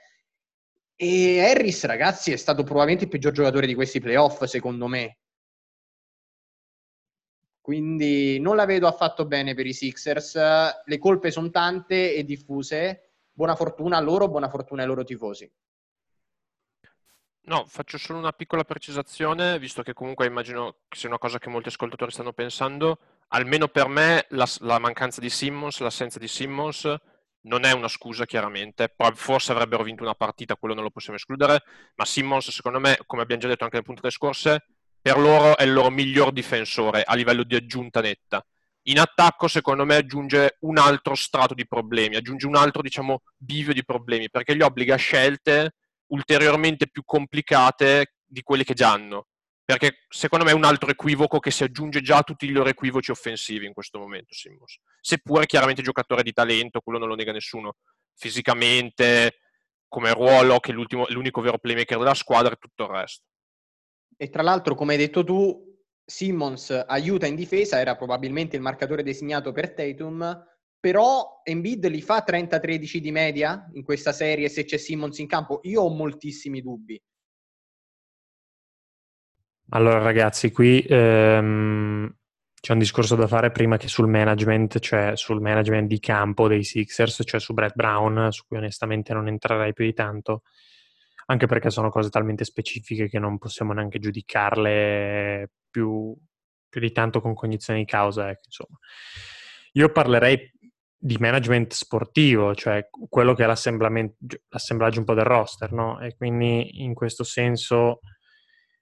E 0.94 1.40
Harris, 1.44 1.84
ragazzi, 1.84 2.32
è 2.32 2.36
stato 2.36 2.62
probabilmente 2.62 3.04
il 3.04 3.10
peggior 3.10 3.32
giocatore 3.32 3.66
di 3.66 3.74
questi 3.74 4.00
playoff, 4.00 4.44
secondo 4.44 4.86
me. 4.86 5.18
Quindi 7.60 8.38
non 8.38 8.56
la 8.56 8.64
vedo 8.64 8.86
affatto 8.86 9.26
bene 9.26 9.54
per 9.54 9.66
i 9.66 9.72
Sixers. 9.72 10.36
Le 10.84 10.98
colpe 10.98 11.30
sono 11.30 11.50
tante 11.50 12.14
e 12.14 12.24
diffuse. 12.24 13.10
Buona 13.32 13.56
fortuna 13.56 13.96
a 13.96 14.00
loro, 14.00 14.28
buona 14.28 14.48
fortuna 14.48 14.82
ai 14.82 14.88
loro 14.88 15.04
tifosi. 15.04 15.50
No, 17.46 17.64
faccio 17.66 17.98
solo 17.98 18.18
una 18.18 18.32
piccola 18.32 18.64
precisazione, 18.64 19.58
visto 19.58 19.82
che 19.82 19.92
comunque 19.92 20.26
immagino 20.26 20.78
che 20.88 20.96
sia 20.96 21.08
una 21.08 21.18
cosa 21.18 21.38
che 21.38 21.48
molti 21.48 21.68
ascoltatori 21.68 22.10
stanno 22.10 22.32
pensando. 22.32 22.98
Almeno 23.28 23.68
per 23.68 23.88
me 23.88 24.26
la, 24.30 24.46
la 24.60 24.78
mancanza 24.78 25.20
di 25.20 25.30
Simmons, 25.30 25.80
l'assenza 25.80 26.18
di 26.18 26.28
Simmons, 26.28 26.94
non 27.42 27.64
è 27.64 27.72
una 27.72 27.88
scusa 27.88 28.24
chiaramente. 28.24 28.94
Forse 29.14 29.52
avrebbero 29.52 29.82
vinto 29.82 30.02
una 30.02 30.14
partita, 30.14 30.56
quello 30.56 30.74
non 30.74 30.84
lo 30.84 30.90
possiamo 30.90 31.16
escludere, 31.16 31.62
ma 31.94 32.04
Simmons 32.04 32.50
secondo 32.50 32.78
me, 32.78 32.98
come 33.06 33.22
abbiamo 33.22 33.42
già 33.42 33.48
detto 33.48 33.64
anche 33.64 33.76
nelle 33.76 33.86
puntate 33.86 34.10
scorse, 34.10 34.66
per 35.00 35.18
loro 35.18 35.56
è 35.56 35.62
il 35.62 35.72
loro 35.72 35.90
miglior 35.90 36.32
difensore 36.32 37.02
a 37.02 37.14
livello 37.14 37.44
di 37.44 37.54
aggiunta 37.54 38.00
netta. 38.00 38.44
In 38.88 39.00
attacco, 39.00 39.48
secondo 39.48 39.84
me, 39.84 39.96
aggiunge 39.96 40.58
un 40.60 40.78
altro 40.78 41.14
strato 41.16 41.54
di 41.54 41.66
problemi, 41.66 42.16
aggiunge 42.16 42.46
un 42.46 42.54
altro, 42.54 42.82
diciamo, 42.82 43.22
bivio 43.36 43.72
di 43.72 43.84
problemi, 43.84 44.30
perché 44.30 44.54
gli 44.54 44.62
obbliga 44.62 44.94
a 44.94 44.98
scelte 44.98 45.74
ulteriormente 46.08 46.88
più 46.88 47.02
complicate 47.04 48.14
di 48.24 48.42
quelle 48.42 48.62
che 48.62 48.74
già 48.74 48.92
hanno. 48.92 49.26
Perché 49.66 50.04
secondo 50.08 50.44
me 50.44 50.52
è 50.52 50.54
un 50.54 50.62
altro 50.62 50.90
equivoco 50.90 51.40
che 51.40 51.50
si 51.50 51.64
aggiunge 51.64 52.00
già 52.00 52.18
a 52.18 52.22
tutti 52.22 52.46
i 52.46 52.52
loro 52.52 52.68
equivoci 52.68 53.10
offensivi 53.10 53.66
in 53.66 53.72
questo 53.72 53.98
momento, 53.98 54.32
Simmons. 54.32 54.78
Seppure 55.00 55.46
chiaramente 55.46 55.82
giocatore 55.82 56.22
di 56.22 56.32
talento, 56.32 56.80
quello 56.80 57.00
non 57.00 57.08
lo 57.08 57.16
nega 57.16 57.32
nessuno. 57.32 57.74
Fisicamente, 58.14 59.40
come 59.88 60.12
ruolo, 60.12 60.60
che 60.60 60.70
è 60.70 60.74
l'unico 60.74 61.40
vero 61.40 61.58
playmaker 61.58 61.98
della 61.98 62.14
squadra 62.14 62.52
e 62.52 62.58
tutto 62.60 62.84
il 62.84 62.90
resto. 62.90 63.24
E 64.16 64.30
tra 64.30 64.42
l'altro, 64.42 64.76
come 64.76 64.92
hai 64.92 64.98
detto 65.00 65.24
tu, 65.24 65.76
Simmons 66.04 66.70
aiuta 66.86 67.26
in 67.26 67.34
difesa, 67.34 67.80
era 67.80 67.96
probabilmente 67.96 68.54
il 68.54 68.62
marcatore 68.62 69.02
designato 69.02 69.50
per 69.50 69.74
Tatum, 69.74 70.46
però 70.78 71.40
Embiid 71.42 71.88
li 71.88 72.00
fa 72.00 72.24
30-13 72.24 72.98
di 72.98 73.10
media 73.10 73.68
in 73.72 73.82
questa 73.82 74.12
serie 74.12 74.48
se 74.48 74.64
c'è 74.64 74.76
Simmons 74.76 75.18
in 75.18 75.26
campo? 75.26 75.58
Io 75.64 75.82
ho 75.82 75.88
moltissimi 75.88 76.62
dubbi. 76.62 77.02
Allora 79.70 79.98
ragazzi, 79.98 80.52
qui 80.52 80.84
ehm, 80.88 82.14
c'è 82.60 82.72
un 82.72 82.78
discorso 82.78 83.16
da 83.16 83.26
fare 83.26 83.50
prima 83.50 83.76
che 83.76 83.88
sul 83.88 84.08
management, 84.08 84.78
cioè 84.78 85.12
sul 85.16 85.40
management 85.40 85.88
di 85.88 85.98
campo 85.98 86.48
dei 86.48 86.64
Sixers, 86.64 87.22
cioè 87.24 87.40
su 87.40 87.52
Brett 87.52 87.74
Brown, 87.74 88.30
su 88.30 88.44
cui 88.46 88.56
onestamente 88.58 89.12
non 89.12 89.28
entrerei 89.28 89.72
più 89.72 89.84
di 89.84 89.92
tanto 89.92 90.42
anche 91.26 91.46
perché 91.46 91.70
sono 91.70 91.90
cose 91.90 92.08
talmente 92.08 92.44
specifiche 92.44 93.08
che 93.08 93.18
non 93.18 93.38
possiamo 93.38 93.72
neanche 93.72 93.98
giudicarle 93.98 95.50
più, 95.70 96.16
più 96.68 96.80
di 96.80 96.92
tanto 96.92 97.20
con 97.20 97.34
cognizione 97.34 97.80
di 97.80 97.84
causa. 97.84 98.28
Ecco, 98.30 98.42
insomma. 98.46 98.78
Io 99.72 99.90
parlerei 99.90 100.52
di 100.98 101.16
management 101.18 101.72
sportivo, 101.72 102.54
cioè 102.54 102.88
quello 102.90 103.34
che 103.34 103.44
è 103.44 103.46
l'assemblaggio 103.46 104.98
un 105.00 105.04
po' 105.04 105.14
del 105.14 105.24
roster, 105.24 105.72
no? 105.72 106.00
E 106.00 106.14
quindi 106.16 106.82
in 106.82 106.94
questo 106.94 107.24
senso 107.24 108.00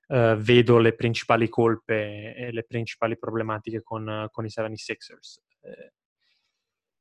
eh, 0.08 0.36
vedo 0.38 0.78
le 0.78 0.94
principali 0.94 1.48
colpe 1.48 2.34
e 2.34 2.52
le 2.52 2.64
principali 2.64 3.16
problematiche 3.18 3.82
con, 3.82 4.28
con 4.30 4.44
i 4.44 4.48
76ers. 4.48 5.40
Eh, 5.60 5.92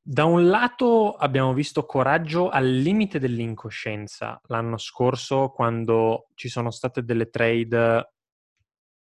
da 0.06 0.26
un 0.26 0.48
lato 0.48 1.14
abbiamo 1.14 1.54
visto 1.54 1.86
coraggio 1.86 2.50
al 2.50 2.68
limite 2.68 3.18
dell'incoscienza 3.18 4.38
l'anno 4.48 4.76
scorso 4.76 5.48
quando 5.48 6.26
ci 6.34 6.50
sono 6.50 6.70
state 6.70 7.04
delle 7.04 7.30
trade 7.30 8.12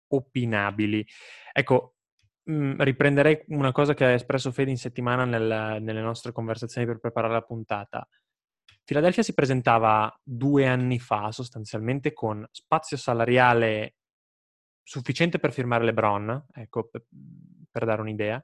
opinabili. 0.10 1.04
Ecco, 1.52 1.96
mh, 2.44 2.54
mm, 2.54 2.82
riprenderei 2.82 3.44
una 3.48 3.72
cosa 3.72 3.96
che 3.96 4.06
ha 4.06 4.10
espresso 4.10 4.52
Fede 4.52 4.70
in 4.70 4.78
settimana 4.78 5.26
nel, 5.26 5.82
nelle 5.82 6.02
nostre 6.02 6.32
conversazioni 6.32 6.86
per 6.86 7.00
preparare 7.00 7.34
la 7.34 7.42
puntata. 7.42 8.08
Philadelphia 8.84 9.24
si 9.24 9.34
presentava 9.34 10.14
due 10.22 10.68
anni 10.68 11.00
fa 11.00 11.32
sostanzialmente 11.32 12.12
con 12.14 12.46
spazio 12.52 12.98
salariale 12.98 13.96
sufficiente 14.84 15.40
per 15.40 15.54
firmare 15.54 15.86
LeBron, 15.86 16.48
ecco, 16.54 16.90
per, 16.90 17.06
per 17.72 17.86
dare 17.86 18.02
un'idea, 18.02 18.44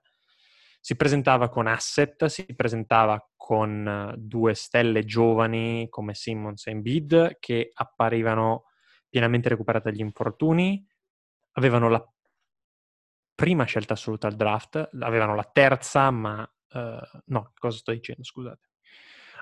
si 0.80 0.96
presentava 0.96 1.50
con 1.50 1.68
asset, 1.68 2.26
si 2.26 2.46
presentava 2.56 3.22
con 3.36 4.14
due 4.18 4.54
stelle 4.54 5.04
giovani 5.04 5.88
come 5.90 6.14
Simmons 6.14 6.68
e 6.68 6.72
Embiid 6.72 7.38
che 7.40 7.72
apparivano 7.74 8.66
pienamente 9.10 9.50
recuperate 9.50 9.90
dagli 9.90 10.00
infortuni, 10.00 10.86
avevano 11.54 11.90
la 11.90 12.14
prima 13.36 13.66
scelta 13.66 13.94
assoluta 13.94 14.28
al 14.28 14.36
draft, 14.36 14.90
avevano 15.00 15.36
la 15.36 15.50
terza, 15.52 16.12
ma 16.12 16.42
uh, 16.42 17.22
no, 17.26 17.52
cosa 17.58 17.78
sto 17.78 17.92
dicendo? 17.92 18.24
Scusate. 18.24 18.69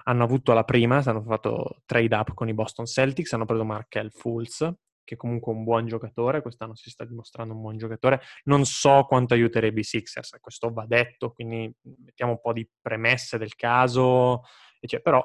Hanno 0.04 0.24
avuto 0.24 0.54
la 0.54 0.64
prima, 0.64 1.02
hanno 1.04 1.24
fatto 1.24 1.82
trade 1.86 2.16
up 2.16 2.34
con 2.34 2.48
i 2.50 2.54
Boston 2.54 2.86
Celtics, 2.86 3.34
hanno 3.34 3.46
preso 3.46 3.64
Markel 3.64 4.12
Fultz, 4.12 4.60
che 5.04 5.16
è 5.16 5.18
comunque 5.18 5.54
un 5.54 5.64
buon 5.64 5.88
giocatore, 5.88 6.42
quest'anno 6.42 6.76
si 6.76 6.90
sta 6.90 7.06
dimostrando 7.06 7.54
un 7.54 7.62
buon 7.62 7.78
giocatore. 7.78 8.22
Non 8.44 8.66
so 8.66 9.06
quanto 9.08 9.34
aiuterebbe 9.34 9.80
i 9.80 9.84
Sixers, 9.84 10.38
questo 10.42 10.72
va 10.74 10.86
detto, 10.86 11.32
quindi 11.32 11.74
mettiamo 12.04 12.34
un 12.34 12.42
po' 12.42 12.52
di 12.52 12.70
premesse 12.82 13.38
del 13.38 13.56
caso, 13.56 14.42
cioè, 14.82 15.02
però 15.02 15.24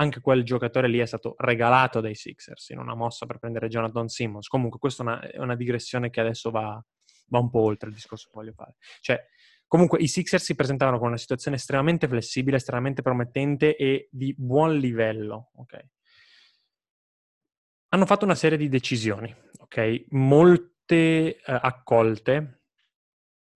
anche 0.00 0.20
quel 0.20 0.44
giocatore 0.44 0.88
lì 0.88 0.98
è 0.98 1.06
stato 1.06 1.34
regalato 1.38 2.00
dai 2.00 2.14
Sixers 2.14 2.68
in 2.70 2.78
una 2.78 2.94
mossa 2.94 3.26
per 3.26 3.38
prendere 3.38 3.68
Jonathan 3.68 4.08
Simmons. 4.08 4.46
Comunque 4.46 4.78
questa 4.78 5.02
è 5.02 5.06
una, 5.06 5.20
è 5.20 5.38
una 5.38 5.56
digressione 5.56 6.10
che 6.10 6.20
adesso 6.20 6.50
va, 6.50 6.80
va, 7.26 7.38
un 7.38 7.50
po' 7.50 7.62
oltre 7.62 7.88
il 7.88 7.96
discorso 7.96 8.28
che 8.28 8.36
voglio 8.36 8.52
fare. 8.52 8.76
Cioè, 9.00 9.20
comunque 9.68 10.00
i 10.00 10.08
Sixers 10.08 10.42
si 10.42 10.56
presentavano 10.56 10.98
con 10.98 11.08
una 11.08 11.16
situazione 11.16 11.56
estremamente 11.56 12.08
flessibile, 12.08 12.56
estremamente 12.56 13.02
promettente 13.02 13.76
e 13.76 14.08
di 14.10 14.34
buon 14.36 14.76
livello, 14.76 15.50
ok? 15.54 15.86
hanno 17.90 18.06
fatto 18.06 18.24
una 18.24 18.34
serie 18.34 18.58
di 18.58 18.68
decisioni, 18.68 19.34
ok? 19.60 20.06
Molte 20.10 21.36
eh, 21.36 21.40
accolte, 21.44 22.62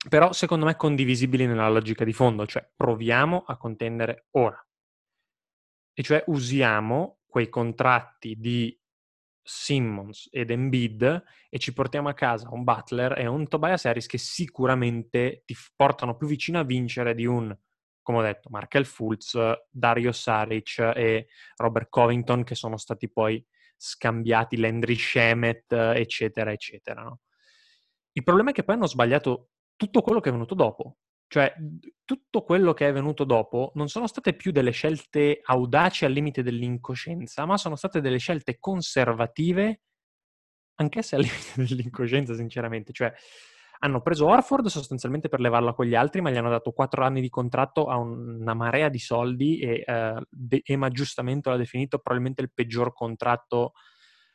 però 0.09 0.33
secondo 0.33 0.65
me 0.65 0.77
condivisibili 0.77 1.47
nella 1.47 1.69
logica 1.69 2.05
di 2.05 2.13
fondo, 2.13 2.47
cioè 2.47 2.69
proviamo 2.75 3.45
a 3.47 3.57
contendere 3.57 4.29
ora. 4.33 4.65
E 5.95 6.03
cioè 6.03 6.25
usiamo 6.27 7.21
quei 7.27 7.49
contratti 7.49 8.37
di 8.37 8.79
Simmons 9.43 10.29
ed 10.31 10.51
Embiid 10.51 11.25
e 11.49 11.59
ci 11.59 11.73
portiamo 11.73 12.09
a 12.09 12.15
casa 12.15 12.49
un 12.51 12.65
Butler 12.65 13.19
e 13.19 13.27
un 13.27 13.49
Tobias 13.49 13.85
Harris 13.85 14.07
che 14.07 14.19
sicuramente 14.19 15.43
ti 15.45 15.57
portano 15.75 16.17
più 16.17 16.27
vicino 16.27 16.59
a 16.59 16.65
vincere 16.65 17.15
di 17.15 17.27
un, 17.27 17.57
come 18.03 18.19
ho 18.19 18.23
detto, 18.23 18.49
Markel 18.51 18.87
Fultz, 18.87 19.39
Dario 19.69 20.13
Saric 20.13 20.79
e 20.79 21.27
Robert 21.57 21.89
Covington 21.89 22.45
che 22.45 22.55
sono 22.55 22.77
stati 22.77 23.11
poi 23.11 23.45
scambiati 23.77 24.57
Landry 24.59 24.97
Shemet, 24.97 25.73
eccetera, 25.73 26.53
eccetera. 26.53 27.03
No? 27.03 27.21
Il 28.13 28.23
problema 28.23 28.51
è 28.51 28.53
che 28.53 28.63
poi 28.63 28.77
hanno 28.77 28.87
sbagliato 28.87 29.51
tutto 29.77 30.03
quello 30.03 30.21
che 30.21 30.29
è 30.29 30.33
venuto 30.33 30.55
dopo. 30.55 30.99
Cioè, 31.33 31.55
tutto 32.05 32.43
quello 32.43 32.75
che 32.75 32.89
è 32.89 32.93
venuto 32.93 33.25
dopo 33.25 33.73
non 33.77 33.89
sono 33.89 34.07
state 34.07 34.35
più 34.35 34.53
delle 34.53 34.71
scelte 34.71 35.41
audaci 35.43 36.05
al 36.05 36.13
limite 36.13 36.43
dell'incoscienza, 36.43 37.47
ma 37.47 37.57
sono 37.57 37.75
state 37.75 38.03
delle 38.03 38.19
scelte 38.19 38.59
conservative, 38.59 39.81
anch'esse 40.75 41.17
al 41.17 41.23
limite 41.57 41.75
dell'incoscienza, 41.75 42.35
sinceramente. 42.35 42.93
Cioè, 42.93 43.11
hanno 43.79 44.03
preso 44.03 44.27
Orford 44.27 44.67
sostanzialmente 44.67 45.31
per 45.31 45.41
levarla 45.41 45.73
con 45.73 45.87
gli 45.87 45.95
altri, 45.95 46.21
ma 46.21 46.29
gli 46.29 46.37
hanno 46.37 46.51
dato 46.51 46.73
quattro 46.73 47.03
anni 47.03 47.23
di 47.23 47.31
contratto 47.31 47.87
a 47.87 47.97
una 47.97 48.53
marea 48.53 48.91
di 48.91 48.99
soldi 48.99 49.59
e 49.59 49.85
uh, 49.87 50.23
De- 50.29 50.61
Ema 50.67 50.91
giustamente 50.91 51.49
l'ha 51.49 51.57
definito 51.57 51.97
probabilmente 51.97 52.43
il 52.43 52.53
peggior 52.53 52.93
contratto, 52.93 53.73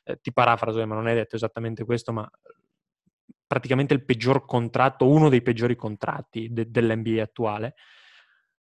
eh, 0.04 0.18
ti 0.20 0.34
parafraso, 0.34 0.84
ma 0.88 0.96
non 0.96 1.08
è 1.08 1.14
detto 1.14 1.36
esattamente 1.36 1.86
questo, 1.86 2.12
ma 2.12 2.28
praticamente 3.48 3.94
il 3.94 4.04
peggior 4.04 4.46
contratto, 4.46 5.08
uno 5.08 5.30
dei 5.30 5.42
peggiori 5.42 5.76
contratti 5.76 6.50
de- 6.52 6.70
dell'NBA 6.70 7.24
attuale. 7.24 7.76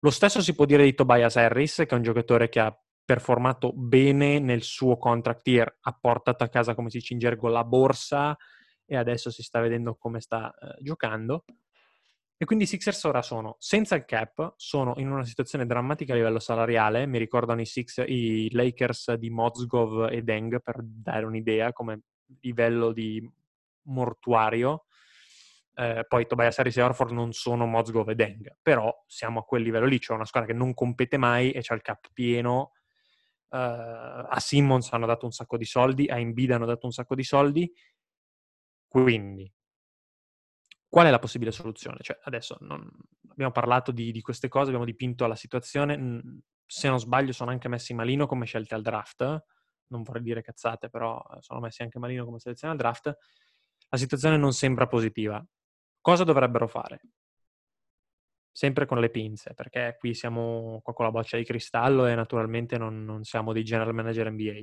Lo 0.00 0.10
stesso 0.10 0.42
si 0.42 0.54
può 0.54 0.64
dire 0.64 0.82
di 0.82 0.94
Tobias 0.94 1.36
Harris, 1.36 1.76
che 1.76 1.88
è 1.88 1.94
un 1.94 2.02
giocatore 2.02 2.48
che 2.48 2.58
ha 2.58 2.76
performato 3.04 3.72
bene 3.72 4.38
nel 4.40 4.62
suo 4.62 4.96
contract 4.96 5.46
year, 5.46 5.78
ha 5.80 5.92
portato 5.92 6.44
a 6.44 6.48
casa, 6.48 6.74
come 6.74 6.90
si 6.90 6.98
dice 6.98 7.12
in 7.14 7.20
gergo, 7.20 7.48
la 7.48 7.64
borsa 7.64 8.36
e 8.84 8.96
adesso 8.96 9.30
si 9.30 9.42
sta 9.42 9.60
vedendo 9.60 9.94
come 9.94 10.20
sta 10.20 10.52
eh, 10.52 10.82
giocando. 10.82 11.44
E 12.36 12.44
quindi 12.44 12.64
i 12.64 12.66
Sixers 12.66 13.04
ora 13.04 13.22
sono 13.22 13.54
senza 13.60 13.94
il 13.94 14.04
cap, 14.04 14.54
sono 14.56 14.94
in 14.96 15.08
una 15.08 15.24
situazione 15.24 15.64
drammatica 15.64 16.12
a 16.12 16.16
livello 16.16 16.40
salariale. 16.40 17.06
Mi 17.06 17.18
ricordano 17.18 17.60
i, 17.60 17.66
Six, 17.66 18.02
i 18.04 18.48
Lakers 18.50 19.12
di 19.14 19.30
Mozgov 19.30 20.08
e 20.10 20.22
Deng 20.22 20.60
per 20.60 20.80
dare 20.82 21.24
un'idea 21.24 21.72
come 21.72 22.00
livello 22.40 22.92
di 22.92 23.24
mortuario. 23.84 24.86
Eh, 25.74 26.04
poi 26.06 26.26
Tobias 26.26 26.58
Harris 26.58 26.76
e 26.76 26.82
Orford 26.82 27.12
non 27.12 27.32
sono 27.32 27.66
Mozgov 27.66 28.08
e 28.10 28.14
Deng, 28.14 28.58
però 28.60 28.92
siamo 29.06 29.40
a 29.40 29.44
quel 29.44 29.62
livello 29.62 29.86
lì. 29.86 29.98
C'è 29.98 30.12
una 30.12 30.24
squadra 30.24 30.52
che 30.52 30.56
non 30.56 30.74
compete 30.74 31.16
mai 31.16 31.52
e 31.52 31.60
c'è 31.60 31.74
il 31.74 31.82
cap 31.82 32.10
pieno. 32.12 32.72
Eh, 33.48 33.56
a 33.58 34.38
Simmons 34.38 34.92
hanno 34.92 35.06
dato 35.06 35.24
un 35.26 35.32
sacco 35.32 35.56
di 35.56 35.64
soldi, 35.64 36.06
a 36.08 36.18
Embiid 36.18 36.50
hanno 36.50 36.66
dato 36.66 36.86
un 36.86 36.92
sacco 36.92 37.14
di 37.14 37.24
soldi. 37.24 37.72
Quindi 38.86 39.50
Qual 40.92 41.06
è 41.06 41.10
la 41.10 41.18
possibile 41.18 41.52
soluzione? 41.52 41.96
Cioè, 42.02 42.18
adesso 42.24 42.58
non... 42.60 42.86
abbiamo 43.30 43.50
parlato 43.50 43.92
di, 43.92 44.12
di, 44.12 44.20
queste 44.20 44.48
cose, 44.48 44.66
abbiamo 44.66 44.84
dipinto 44.84 45.26
la 45.26 45.34
situazione. 45.34 46.20
Se 46.66 46.86
non 46.86 47.00
sbaglio, 47.00 47.32
sono 47.32 47.50
anche 47.50 47.66
messi 47.66 47.94
malino 47.94 48.26
come 48.26 48.44
scelte 48.44 48.74
al 48.74 48.82
draft. 48.82 49.22
Non 49.86 50.02
vorrei 50.02 50.20
dire 50.20 50.42
cazzate, 50.42 50.90
però 50.90 51.18
eh, 51.30 51.40
sono 51.40 51.60
messi 51.60 51.80
anche 51.80 51.98
malino 51.98 52.26
come 52.26 52.40
selezione 52.40 52.74
al 52.74 52.78
draft. 52.78 53.16
La 53.92 53.98
situazione 53.98 54.38
non 54.38 54.54
sembra 54.54 54.86
positiva. 54.86 55.44
Cosa 56.00 56.24
dovrebbero 56.24 56.66
fare? 56.66 57.00
Sempre 58.50 58.86
con 58.86 58.98
le 58.98 59.10
pinze, 59.10 59.52
perché 59.52 59.96
qui 59.98 60.14
siamo 60.14 60.80
qua 60.82 60.94
con 60.94 61.04
la 61.04 61.10
boccia 61.10 61.36
di 61.36 61.44
cristallo 61.44 62.06
e 62.06 62.14
naturalmente 62.14 62.78
non, 62.78 63.04
non 63.04 63.22
siamo 63.24 63.52
dei 63.52 63.62
general 63.62 63.92
manager 63.92 64.30
NBA. 64.30 64.62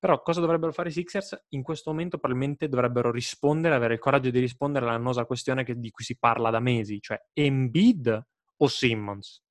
Però 0.00 0.20
cosa 0.20 0.40
dovrebbero 0.40 0.72
fare 0.72 0.88
i 0.88 0.92
Sixers? 0.92 1.46
In 1.50 1.62
questo 1.62 1.90
momento 1.90 2.18
probabilmente 2.18 2.68
dovrebbero 2.68 3.12
rispondere, 3.12 3.76
avere 3.76 3.94
il 3.94 4.00
coraggio 4.00 4.30
di 4.30 4.40
rispondere 4.40 4.84
alla 4.84 4.96
nosa 4.96 5.26
questione 5.26 5.62
che, 5.62 5.78
di 5.78 5.90
cui 5.90 6.02
si 6.02 6.18
parla 6.18 6.50
da 6.50 6.58
mesi, 6.58 7.00
cioè 7.00 7.24
Embiid 7.34 8.26
o 8.56 8.66
Simmons? 8.66 9.44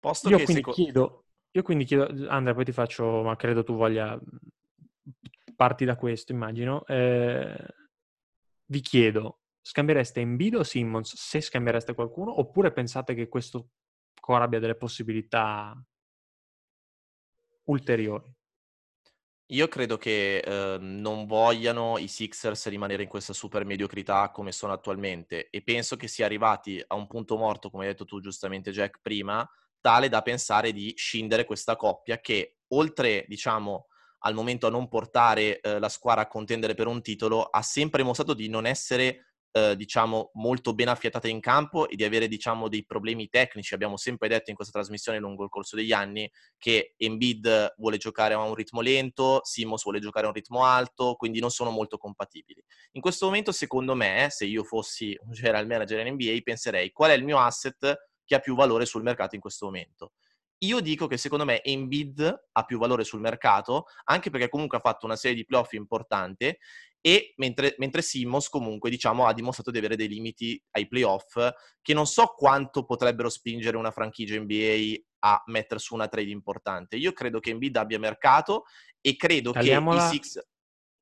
Posto 0.00 0.30
io, 0.30 0.36
quindi 0.36 0.54
seco- 0.54 0.72
chiedo, 0.72 1.24
io 1.50 1.62
quindi 1.62 1.84
chiedo, 1.84 2.06
Andrea, 2.30 2.54
poi 2.54 2.64
ti 2.64 2.72
faccio, 2.72 3.22
ma 3.22 3.36
credo 3.36 3.62
tu 3.62 3.76
voglia, 3.76 4.18
parti 5.54 5.84
da 5.84 5.96
questo, 5.96 6.32
immagino. 6.32 6.84
Eh, 6.86 7.80
vi 8.66 8.80
chiedo, 8.80 9.40
scambiereste 9.60 10.20
Embiid 10.20 10.54
o 10.56 10.62
Simmons 10.62 11.14
se 11.16 11.40
scambiereste 11.40 11.94
qualcuno, 11.94 12.38
oppure 12.38 12.72
pensate 12.72 13.14
che 13.14 13.28
questo 13.28 13.70
core 14.20 14.44
abbia 14.44 14.58
delle 14.58 14.76
possibilità 14.76 15.74
ulteriori? 17.64 18.34
Io 19.52 19.68
credo 19.68 19.98
che 19.98 20.38
eh, 20.38 20.78
non 20.78 21.26
vogliano 21.26 21.98
i 21.98 22.08
Sixers 22.08 22.68
rimanere 22.68 23.02
in 23.02 23.08
questa 23.08 23.34
super 23.34 23.66
mediocrità 23.66 24.30
come 24.30 24.50
sono 24.50 24.72
attualmente 24.72 25.50
e 25.50 25.62
penso 25.62 25.96
che 25.96 26.08
sia 26.08 26.24
arrivati 26.24 26.82
a 26.86 26.94
un 26.94 27.06
punto 27.06 27.36
morto, 27.36 27.68
come 27.68 27.84
hai 27.84 27.90
detto 27.90 28.06
tu 28.06 28.20
giustamente 28.20 28.70
Jack 28.70 29.00
prima, 29.02 29.46
tale 29.78 30.08
da 30.08 30.22
pensare 30.22 30.72
di 30.72 30.94
scindere 30.96 31.44
questa 31.44 31.76
coppia 31.76 32.18
che 32.18 32.60
oltre, 32.68 33.26
diciamo, 33.28 33.88
al 34.22 34.34
momento 34.34 34.66
a 34.66 34.70
non 34.70 34.88
portare 34.88 35.60
eh, 35.60 35.78
la 35.78 35.88
squadra 35.88 36.22
a 36.22 36.28
contendere 36.28 36.74
per 36.74 36.86
un 36.86 37.02
titolo, 37.02 37.44
ha 37.44 37.62
sempre 37.62 38.02
mostrato 38.02 38.34
di 38.34 38.48
non 38.48 38.66
essere 38.66 39.32
eh, 39.54 39.76
diciamo, 39.76 40.30
molto 40.34 40.74
ben 40.74 40.88
affiatata 40.88 41.28
in 41.28 41.40
campo 41.40 41.88
e 41.88 41.94
di 41.94 42.04
avere, 42.04 42.26
diciamo, 42.26 42.68
dei 42.68 42.84
problemi 42.84 43.28
tecnici. 43.28 43.74
Abbiamo 43.74 43.96
sempre 43.96 44.28
detto 44.28 44.50
in 44.50 44.56
questa 44.56 44.78
trasmissione 44.78 45.18
lungo 45.18 45.44
il 45.44 45.50
corso 45.50 45.76
degli 45.76 45.92
anni 45.92 46.30
che 46.56 46.94
Embiid 46.96 47.74
vuole 47.76 47.98
giocare 47.98 48.34
a 48.34 48.42
un 48.42 48.54
ritmo 48.54 48.80
lento, 48.80 49.40
Simos 49.44 49.82
vuole 49.82 50.00
giocare 50.00 50.24
a 50.24 50.28
un 50.28 50.34
ritmo 50.34 50.64
alto, 50.64 51.14
quindi 51.16 51.38
non 51.38 51.50
sono 51.50 51.70
molto 51.70 51.98
compatibili. 51.98 52.62
In 52.92 53.02
questo 53.02 53.26
momento, 53.26 53.52
secondo 53.52 53.94
me, 53.94 54.28
se 54.30 54.46
io 54.46 54.64
fossi 54.64 55.16
un 55.20 55.32
general 55.32 55.66
manager 55.66 56.06
in 56.06 56.14
NBA, 56.14 56.38
penserei 56.42 56.90
qual 56.90 57.10
è 57.10 57.14
il 57.14 57.24
mio 57.24 57.38
asset 57.38 58.08
che 58.24 58.34
ha 58.34 58.38
più 58.38 58.54
valore 58.54 58.86
sul 58.86 59.02
mercato 59.02 59.34
in 59.34 59.40
questo 59.40 59.66
momento. 59.66 60.12
Io 60.62 60.80
dico 60.80 61.06
che 61.06 61.16
secondo 61.16 61.44
me 61.44 61.62
Embiid 61.62 62.48
ha 62.52 62.64
più 62.64 62.78
valore 62.78 63.04
sul 63.04 63.20
mercato, 63.20 63.86
anche 64.04 64.30
perché 64.30 64.48
comunque 64.48 64.78
ha 64.78 64.80
fatto 64.80 65.06
una 65.06 65.16
serie 65.16 65.36
di 65.36 65.44
playoff 65.44 65.72
importante 65.72 66.58
e 67.00 67.34
mentre, 67.36 67.74
mentre 67.78 68.00
Simmons 68.00 68.48
comunque 68.48 68.88
diciamo, 68.88 69.26
ha 69.26 69.34
dimostrato 69.34 69.72
di 69.72 69.78
avere 69.78 69.96
dei 69.96 70.08
limiti 70.08 70.62
ai 70.70 70.86
playoff 70.86 71.36
che 71.80 71.94
non 71.94 72.06
so 72.06 72.34
quanto 72.36 72.84
potrebbero 72.84 73.28
spingere 73.28 73.76
una 73.76 73.90
franchigia 73.90 74.38
NBA 74.38 75.02
a 75.24 75.42
mettere 75.46 75.80
su 75.80 75.94
una 75.94 76.06
trade 76.06 76.30
importante. 76.30 76.96
Io 76.96 77.12
credo 77.12 77.40
che 77.40 77.50
Embiid 77.50 77.76
abbia 77.76 77.98
mercato 77.98 78.64
e 79.00 79.16
credo 79.16 79.50
Tagliamola... 79.50 80.08
che 80.08 80.14
i 80.14 80.18
Six... 80.18 80.46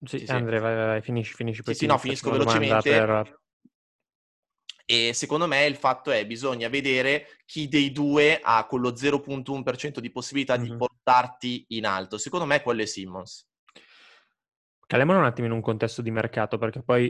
Sì, 0.02 0.18
sì, 0.24 0.30
Andrea, 0.32 0.60
vai, 0.60 0.74
vai, 0.74 1.02
finisci, 1.02 1.34
finisci. 1.34 1.62
Poi 1.62 1.74
sì, 1.74 1.80
sì, 1.80 1.86
no, 1.86 1.98
finisco 1.98 2.30
velocemente. 2.30 2.90
Per... 2.90 3.40
E 4.92 5.12
secondo 5.14 5.46
me 5.46 5.66
il 5.66 5.76
fatto 5.76 6.10
è 6.10 6.26
bisogna 6.26 6.68
vedere 6.68 7.38
chi 7.46 7.68
dei 7.68 7.92
due 7.92 8.40
ha 8.42 8.66
quello 8.66 8.90
0.1% 8.90 10.00
di 10.00 10.10
possibilità 10.10 10.58
mm-hmm. 10.58 10.68
di 10.68 10.76
portarti 10.76 11.64
in 11.68 11.86
alto. 11.86 12.18
Secondo 12.18 12.44
me 12.44 12.60
quello 12.60 12.82
è 12.82 12.86
Simmons. 12.86 13.48
Caliamolo 14.88 15.20
un 15.20 15.26
attimo 15.26 15.46
in 15.46 15.52
un 15.52 15.60
contesto 15.60 16.02
di 16.02 16.10
mercato, 16.10 16.58
perché 16.58 16.82
poi, 16.82 17.08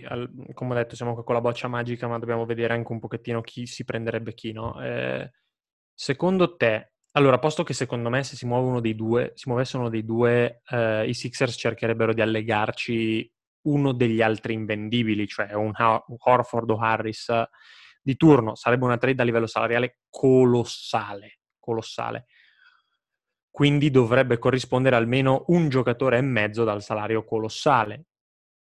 come 0.53 0.73
ho 0.73 0.77
detto, 0.77 0.95
siamo 0.95 1.15
qua 1.15 1.25
con 1.25 1.35
la 1.35 1.41
boccia 1.41 1.69
magica, 1.69 2.07
ma 2.07 2.19
dobbiamo 2.19 2.45
vedere 2.45 2.75
anche 2.75 2.93
un 2.93 2.99
pochettino 2.99 3.41
chi 3.41 3.65
si 3.65 3.85
prenderebbe 3.85 4.35
chi, 4.35 4.53
no? 4.53 4.79
Eh, 4.83 5.31
secondo 5.95 6.57
te, 6.57 6.93
allora, 7.13 7.39
posto 7.39 7.63
che 7.63 7.73
secondo 7.73 8.11
me 8.11 8.23
se 8.25 8.37
si 8.37 8.45
muove 8.45 8.69
uno 8.69 8.81
dei 8.81 8.95
due, 8.95 9.33
si 9.37 9.49
muovesse 9.49 9.79
uno 9.79 9.89
dei 9.89 10.05
due, 10.05 10.61
eh, 10.69 11.09
i 11.09 11.15
Sixers 11.15 11.57
cercherebbero 11.57 12.13
di 12.13 12.21
allegarci 12.21 13.33
uno 13.63 13.93
degli 13.93 14.23
altri 14.23 14.55
invendibili, 14.55 15.27
cioè 15.27 15.53
un, 15.55 15.73
un 15.77 16.17
Horford 16.19 16.71
o 16.71 16.79
Harris 16.79 17.33
di 18.03 18.17
turno, 18.17 18.55
sarebbe 18.55 18.85
una 18.85 18.99
trade 18.99 19.23
a 19.23 19.25
livello 19.25 19.47
salariale 19.47 20.01
colossale, 20.09 21.41
colossale 21.59 22.27
quindi 23.51 23.91
dovrebbe 23.91 24.39
corrispondere 24.39 24.97
almeno 24.97 25.45
un 25.49 25.69
giocatore 25.69 26.19
e 26.19 26.23
mezzo 26.23 26.65
dal 26.65 26.83
salario 26.83 27.25
colossale 27.25 28.07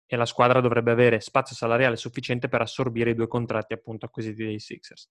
e 0.06 0.16
la 0.16 0.24
squadra 0.24 0.60
dovrebbe 0.60 0.92
avere 0.92 1.20
spazio 1.20 1.54
salariale 1.54 1.96
sufficiente 1.96 2.48
per 2.48 2.62
assorbire 2.62 3.10
i 3.10 3.14
due 3.14 3.26
contratti 3.26 3.74
appunto 3.74 4.06
acquisiti 4.06 4.44
dai 4.44 4.58
Sixers. 4.58 5.10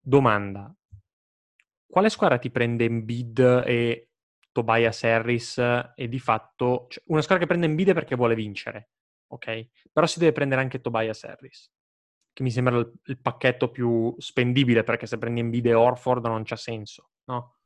Domanda. 0.00 0.74
Quale 1.86 2.08
squadra 2.08 2.38
ti 2.38 2.50
prende 2.50 2.84
in 2.84 3.04
bid 3.04 3.38
e 3.66 4.09
Tobias 4.52 5.02
Harris 5.04 5.58
e 5.94 6.08
di 6.08 6.18
fatto... 6.18 6.86
Cioè, 6.88 7.02
una 7.06 7.22
squadra 7.22 7.44
che 7.44 7.50
prende 7.50 7.66
in 7.66 7.74
bid 7.74 7.92
perché 7.92 8.16
vuole 8.16 8.34
vincere, 8.34 8.90
ok? 9.28 9.68
Però 9.92 10.06
si 10.06 10.18
deve 10.18 10.32
prendere 10.32 10.60
anche 10.60 10.80
Tobias 10.80 11.24
Harris, 11.24 11.70
che 12.32 12.42
mi 12.42 12.50
sembra 12.50 12.78
il, 12.78 12.92
il 13.04 13.20
pacchetto 13.20 13.70
più 13.70 14.14
spendibile 14.18 14.82
perché 14.82 15.06
se 15.06 15.18
prendi 15.18 15.40
in 15.40 15.50
bid 15.50 15.66
e 15.66 15.74
Orford 15.74 16.24
non 16.26 16.42
c'ha 16.44 16.56
senso, 16.56 17.10
no? 17.24 17.56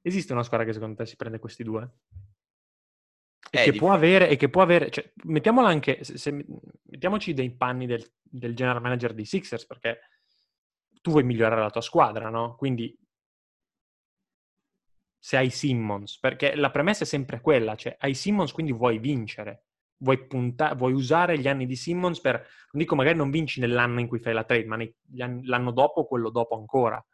Esiste 0.00 0.32
una 0.32 0.44
squadra 0.44 0.66
che 0.66 0.72
secondo 0.72 0.96
te 0.96 1.06
si 1.06 1.16
prende 1.16 1.38
questi 1.38 1.62
due? 1.64 1.90
E, 3.50 3.64
che, 3.64 3.72
può 3.72 3.92
avere, 3.92 4.28
e 4.28 4.36
che 4.36 4.48
può 4.48 4.62
avere, 4.62 4.90
cioè, 4.90 5.10
mettiamola 5.24 5.68
anche, 5.68 6.04
se, 6.04 6.18
se, 6.18 6.44
mettiamoci 6.82 7.32
dei 7.32 7.50
panni 7.50 7.86
del, 7.86 8.06
del 8.22 8.54
general 8.54 8.82
manager 8.82 9.14
di 9.14 9.24
Sixers, 9.24 9.66
perché 9.66 10.00
tu 11.00 11.10
vuoi 11.10 11.24
migliorare 11.24 11.60
la 11.60 11.70
tua 11.70 11.80
squadra, 11.80 12.28
no? 12.28 12.56
Quindi 12.56 12.96
se 15.18 15.36
hai 15.36 15.50
Simmons, 15.50 16.18
perché 16.18 16.54
la 16.54 16.70
premessa 16.70 17.04
è 17.04 17.06
sempre 17.06 17.40
quella, 17.40 17.74
cioè 17.74 17.96
hai 17.98 18.14
Simmons 18.14 18.52
quindi 18.52 18.72
vuoi 18.72 18.98
vincere, 18.98 19.64
vuoi, 19.98 20.26
punta- 20.26 20.74
vuoi 20.74 20.92
usare 20.92 21.38
gli 21.38 21.48
anni 21.48 21.66
di 21.66 21.76
Simmons 21.76 22.20
per, 22.20 22.34
non 22.34 22.82
dico 22.82 22.94
magari 22.94 23.16
non 23.16 23.30
vinci 23.30 23.60
nell'anno 23.60 24.00
in 24.00 24.06
cui 24.06 24.20
fai 24.20 24.32
la 24.32 24.44
trade, 24.44 24.66
ma 24.66 24.76
nei, 24.76 24.94
l'anno 25.42 25.72
dopo 25.72 26.00
o 26.00 26.06
quello 26.06 26.30
dopo 26.30 26.56
ancora 26.56 27.04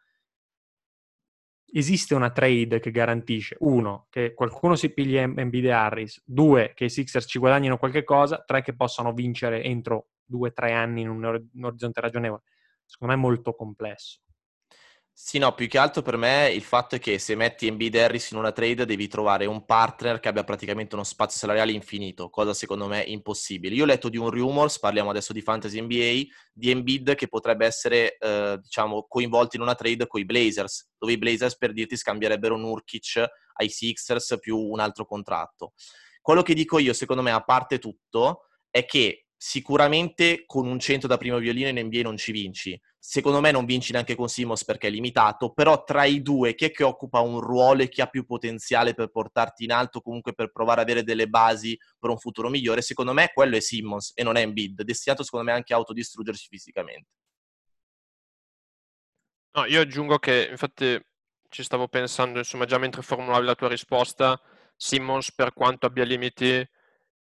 esiste 1.77 2.15
una 2.15 2.31
trade 2.31 2.79
che 2.79 2.93
garantisce, 2.93 3.57
uno, 3.61 4.07
che 4.09 4.33
qualcuno 4.33 4.77
si 4.77 4.93
piglia 4.93 5.23
Embiid 5.23 5.65
e 5.65 5.71
Harris, 5.73 6.23
due, 6.25 6.73
che 6.73 6.85
i 6.85 6.91
Sixers 6.91 7.27
ci 7.29 7.41
guadagnino 7.41 7.79
qualche 7.79 8.05
cosa, 8.05 8.43
tre, 8.47 8.63
che 8.63 8.77
possano 8.77 9.13
vincere 9.13 9.63
entro 9.63 10.11
due 10.25 10.51
o 10.51 10.53
tre 10.53 10.73
anni 10.73 11.01
in 11.01 11.09
un, 11.09 11.25
un 11.25 11.65
orizzonte 11.65 12.01
ragionevole. 12.01 12.43
Secondo 12.85 13.15
me 13.15 13.21
è 13.21 13.23
molto 13.23 13.55
complesso. 13.55 14.21
Sì, 15.17 15.39
no, 15.39 15.55
più 15.55 15.69
che 15.69 15.79
altro 15.79 16.03
per 16.03 16.17
me 16.17 16.51
il 16.53 16.63
fatto 16.63 16.97
è 16.97 16.99
che 16.99 17.21
se 17.21 17.37
metti 17.37 17.69
Embiid 17.69 17.95
Harris 17.95 18.33
in 18.33 18.37
una 18.39 18.51
trade 18.51 18.85
devi 18.85 19.07
trovare 19.07 19.47
un 19.47 19.65
partner 19.65 20.19
che 20.19 20.27
abbia 20.29 20.43
praticamente 20.43 20.97
uno 20.97 21.05
spazio 21.05 21.39
salariale 21.39 21.71
infinito, 21.71 22.29
cosa 22.31 22.53
secondo 22.53 22.89
me 22.89 23.01
impossibile. 23.03 23.77
Io 23.77 23.85
ho 23.85 23.87
letto 23.87 24.09
di 24.09 24.17
un 24.17 24.29
rumors, 24.31 24.81
parliamo 24.81 25.11
adesso 25.11 25.33
di 25.33 25.41
Fantasy 25.41 25.81
NBA, 25.81 26.23
di 26.53 26.71
Embiid 26.71 27.15
che 27.15 27.29
potrebbe 27.29 27.65
essere, 27.65 28.17
eh, 28.19 28.59
diciamo, 28.61 29.07
coinvolto 29.09 29.55
in 29.55 29.63
una 29.63 29.77
trade 29.77 30.09
con 30.09 30.21
i 30.21 30.25
Blazers, 30.25 30.91
dove 30.99 31.13
i 31.13 31.19
Blazers 31.19 31.57
per 31.57 31.73
dirti 31.73 31.97
scambierebbero 31.97 32.57
Nurkic 32.57 33.25
ai 33.55 33.69
Sixers 33.69 34.37
più 34.41 34.59
un 34.59 34.81
altro 34.81 35.05
contratto. 35.07 35.75
Quello 36.21 36.43
che 36.43 36.55
dico 36.55 36.79
io, 36.81 36.93
secondo 36.93 37.23
me, 37.23 37.31
a 37.31 37.41
parte 37.41 37.79
tutto, 37.79 38.47
è 38.69 38.85
che 38.85 39.24
sicuramente 39.47 40.45
con 40.47 40.67
un 40.67 40.79
centro 40.79 41.07
da 41.07 41.19
primo 41.19 41.37
violino 41.37 41.69
in 41.69 41.79
NBA 41.79 42.01
non 42.01 42.17
ci 42.17 42.33
vinci. 42.33 42.81
Secondo 42.99 43.43
me 43.43 43.51
non 43.51 43.67
vinci 43.67 43.93
neanche 43.93 44.15
con 44.15 44.31
Simmons 44.31 44.65
perché 44.65 44.87
è 44.87 44.91
limitato, 44.91 45.53
però 45.53 45.85
tra 45.85 46.05
i 46.05 46.23
due 46.23 46.55
chi 46.55 46.65
è 46.65 46.71
che 46.71 46.83
occupa 46.83 47.21
un 47.21 47.41
ruolo 47.41 47.83
e 47.83 47.91
chi 47.91 48.01
ha 48.01 48.07
più 48.07 48.25
potenziale 48.25 48.95
per 48.95 49.09
portarti 49.09 49.65
in 49.65 49.73
alto, 49.73 50.01
comunque 50.01 50.33
per 50.33 50.51
provare 50.51 50.81
ad 50.81 50.89
avere 50.89 51.05
delle 51.05 51.29
basi 51.29 51.79
per 51.99 52.09
un 52.09 52.17
futuro 52.17 52.49
migliore, 52.49 52.81
secondo 52.81 53.13
me 53.13 53.33
quello 53.35 53.57
è 53.57 53.61
Simmons 53.61 54.13
e 54.15 54.23
non 54.23 54.37
è 54.37 54.41
Embiid, 54.41 54.81
destinato 54.81 55.23
secondo 55.23 55.45
me 55.45 55.53
anche 55.53 55.75
a 55.75 55.77
autodistruggersi 55.77 56.47
fisicamente. 56.49 57.11
No, 59.57 59.67
io 59.67 59.83
aggiungo 59.83 60.19
che 60.19 60.49
infatti 60.51 60.99
ci 61.51 61.63
stavo 61.63 61.87
pensando, 61.87 62.39
insomma, 62.39 62.65
già 62.65 62.79
mentre 62.79 63.03
formulavi 63.03 63.45
la 63.45 63.55
tua 63.55 63.69
risposta, 63.69 64.41
Simmons 64.75 65.33
per 65.35 65.53
quanto 65.53 65.85
abbia 65.85 66.05
limiti 66.05 66.67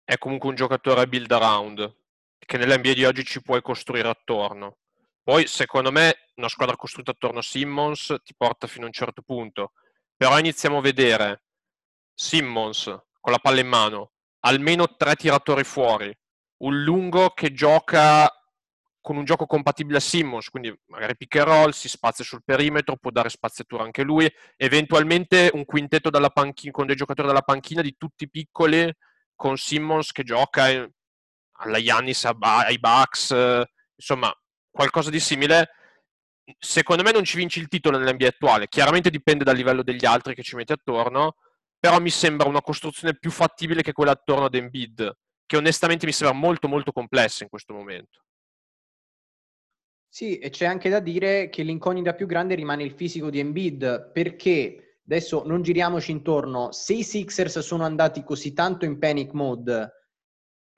è 0.04 0.18
comunque 0.18 0.50
un 0.50 0.56
giocatore 0.56 1.08
build 1.08 1.32
around, 1.32 1.98
che 2.46 2.58
nell'NBA 2.58 2.94
di 2.94 3.06
oggi 3.06 3.24
ci 3.24 3.42
puoi 3.42 3.62
costruire 3.62 4.10
attorno. 4.10 4.78
Poi, 5.24 5.48
secondo 5.48 5.92
me, 5.92 6.28
una 6.36 6.50
squadra 6.50 6.76
costruita 6.76 7.12
attorno 7.12 7.40
a 7.40 7.44
Simmons 7.44 8.16
ti 8.24 8.34
porta 8.36 8.68
fino 8.68 8.86
a 8.86 8.88
un 8.88 8.94
certo 8.94 9.22
punto. 9.22 9.74
Però 10.16 10.38
iniziamo 10.40 10.80
a 10.80 10.82
vedere 10.82 11.44
Simmons 12.14 12.86
con 13.20 13.32
la 13.32 13.40
palla 13.40 13.60
in 13.60 13.68
mano, 13.68 14.12
almeno 14.42 14.96
tre 14.96 15.16
tiratori 15.16 15.64
fuori, 15.64 16.14
un 16.58 16.84
lungo 16.84 17.30
che 17.30 17.54
gioca 17.54 18.30
con 19.02 19.18
un 19.18 19.24
gioco 19.24 19.46
compatibile 19.46 19.98
a 19.98 20.02
Simmons, 20.02 20.50
quindi 20.50 20.78
magari 20.88 21.16
pick 21.16 21.38
and 21.38 21.48
roll, 21.48 21.70
si 21.70 21.88
spazia 21.88 22.24
sul 22.24 22.44
perimetro, 22.44 22.98
può 22.98 23.12
dare 23.12 23.30
spaziatura 23.30 23.84
anche 23.84 24.04
lui, 24.04 24.30
eventualmente 24.58 25.50
un 25.54 25.66
quintetto 25.66 26.10
panchina, 26.10 26.72
con 26.72 26.86
dei 26.86 26.96
giocatori 26.96 27.28
dalla 27.28 27.42
panchina 27.42 27.82
di 27.82 27.96
tutti 27.98 28.30
piccoli, 28.30 28.92
con 29.36 29.58
Simmons 29.58 30.12
che 30.12 30.24
gioca 30.24 30.68
alla 31.60 31.78
Yannis, 31.78 32.26
ai 32.26 32.80
Bucks, 32.80 33.36
insomma 33.96 34.34
qualcosa 34.70 35.10
di 35.10 35.20
simile. 35.20 35.70
Secondo 36.58 37.04
me 37.04 37.12
non 37.12 37.24
ci 37.24 37.38
vinci 37.38 37.60
il 37.60 37.68
titolo 37.68 37.98
nell'NBA 37.98 38.28
attuale, 38.28 38.68
chiaramente 38.68 39.10
dipende 39.10 39.44
dal 39.44 39.56
livello 39.56 39.84
degli 39.84 40.06
altri 40.06 40.34
che 40.34 40.42
ci 40.42 40.56
metti 40.56 40.72
attorno, 40.72 41.36
però 41.80 42.00
mi 42.00 42.10
sembra 42.10 42.48
una 42.48 42.62
costruzione 42.62 43.18
più 43.18 43.30
fattibile 43.30 43.84
che 43.84 43.94
quella 43.94 44.12
attorno 44.12 44.46
ad 44.46 44.56
Embiid, 44.56 45.18
che 45.46 45.58
onestamente 45.58 46.06
mi 46.06 46.12
sembra 46.12 46.36
molto 46.36 46.68
molto 46.68 46.92
complessa 46.92 47.44
in 47.44 47.50
questo 47.50 47.74
momento. 47.74 48.24
Sì, 50.12 50.40
e 50.40 50.50
c'è 50.50 50.66
anche 50.66 50.90
da 50.90 51.00
dire 51.00 51.50
che 51.50 51.62
l'incognita 51.62 52.16
più 52.16 52.26
grande 52.26 52.56
rimane 52.56 52.84
il 52.84 52.94
fisico 52.94 53.30
di 53.30 53.40
Embiid, 53.40 54.12
perché 54.12 55.02
adesso 55.06 55.44
non 55.46 55.62
giriamoci 55.62 56.10
intorno, 56.10 56.72
se 56.72 56.94
i 56.94 57.04
Sixers 57.04 57.60
sono 57.60 57.84
andati 57.84 58.24
così 58.24 58.54
tanto 58.54 58.86
in 58.86 58.98
panic 58.98 59.34
mode 59.34 59.99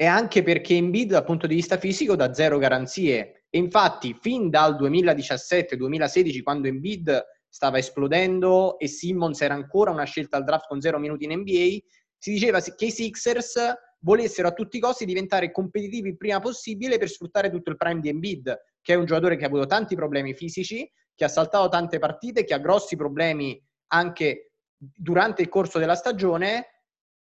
è 0.01 0.07
anche 0.07 0.41
perché 0.41 0.73
Embiid 0.73 1.11
dal 1.11 1.23
punto 1.23 1.45
di 1.45 1.53
vista 1.53 1.77
fisico 1.77 2.15
dà 2.15 2.33
zero 2.33 2.57
garanzie. 2.57 3.45
E 3.51 3.59
infatti 3.59 4.17
fin 4.19 4.49
dal 4.49 4.75
2017-2016, 4.81 6.41
quando 6.41 6.67
Embiid 6.67 7.23
stava 7.47 7.77
esplodendo 7.77 8.79
e 8.79 8.87
Simmons 8.87 9.39
era 9.41 9.53
ancora 9.53 9.91
una 9.91 10.05
scelta 10.05 10.37
al 10.37 10.43
draft 10.43 10.65
con 10.65 10.81
zero 10.81 10.97
minuti 10.97 11.25
in 11.25 11.33
NBA, 11.41 11.85
si 12.17 12.31
diceva 12.31 12.59
che 12.59 12.85
i 12.85 12.89
Sixers 12.89 13.59
volessero 13.99 14.47
a 14.47 14.53
tutti 14.53 14.77
i 14.77 14.79
costi 14.79 15.05
diventare 15.05 15.51
competitivi 15.51 16.09
il 16.09 16.17
prima 16.17 16.39
possibile 16.39 16.97
per 16.97 17.07
sfruttare 17.07 17.51
tutto 17.51 17.69
il 17.69 17.77
prime 17.77 17.99
di 17.99 18.09
Embiid 18.09 18.59
che 18.81 18.93
è 18.93 18.95
un 18.95 19.05
giocatore 19.05 19.35
che 19.35 19.43
ha 19.43 19.47
avuto 19.49 19.67
tanti 19.67 19.93
problemi 19.93 20.33
fisici, 20.33 20.91
che 21.13 21.25
ha 21.25 21.27
saltato 21.27 21.69
tante 21.69 21.99
partite, 21.99 22.43
che 22.43 22.55
ha 22.55 22.57
grossi 22.57 22.95
problemi 22.95 23.63
anche 23.89 24.53
durante 24.75 25.43
il 25.43 25.49
corso 25.49 25.77
della 25.77 25.93
stagione 25.93 26.80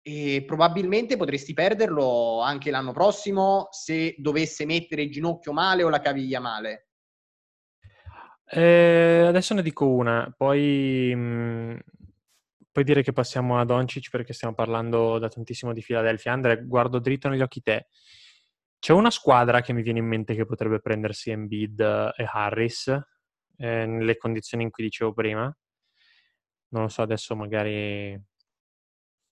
e 0.01 0.43
probabilmente 0.45 1.17
potresti 1.17 1.53
perderlo 1.53 2.41
anche 2.41 2.71
l'anno 2.71 2.91
prossimo 2.91 3.67
se 3.71 4.15
dovesse 4.17 4.65
mettere 4.65 5.03
il 5.03 5.11
ginocchio 5.11 5.53
male 5.53 5.83
o 5.83 5.89
la 5.89 6.01
caviglia 6.01 6.39
male. 6.39 6.87
Eh, 8.45 9.23
adesso 9.27 9.53
ne 9.53 9.61
dico 9.61 9.87
una, 9.87 10.33
poi 10.35 11.15
mh, 11.15 11.79
puoi 12.71 12.83
dire 12.83 13.03
che 13.03 13.13
passiamo 13.13 13.59
a 13.59 13.65
Doncic 13.65 14.09
perché 14.09 14.33
stiamo 14.33 14.53
parlando 14.53 15.19
da 15.19 15.29
tantissimo 15.29 15.73
di 15.73 15.81
Philadelphia. 15.81 16.33
Andre, 16.33 16.65
guardo 16.65 16.99
dritto 16.99 17.29
negli 17.29 17.41
occhi 17.41 17.61
te. 17.61 17.87
C'è 18.79 18.93
una 18.93 19.11
squadra 19.11 19.61
che 19.61 19.73
mi 19.73 19.83
viene 19.83 19.99
in 19.99 20.07
mente 20.07 20.33
che 20.33 20.45
potrebbe 20.45 20.79
prendersi 20.79 21.29
Embiid 21.29 21.79
e 21.79 22.27
Harris 22.29 22.87
eh, 23.57 23.85
nelle 23.85 24.17
condizioni 24.17 24.63
in 24.63 24.71
cui 24.71 24.83
dicevo 24.83 25.13
prima. 25.13 25.55
Non 26.69 26.83
lo 26.83 26.87
so, 26.87 27.01
adesso 27.03 27.35
magari 27.35 28.19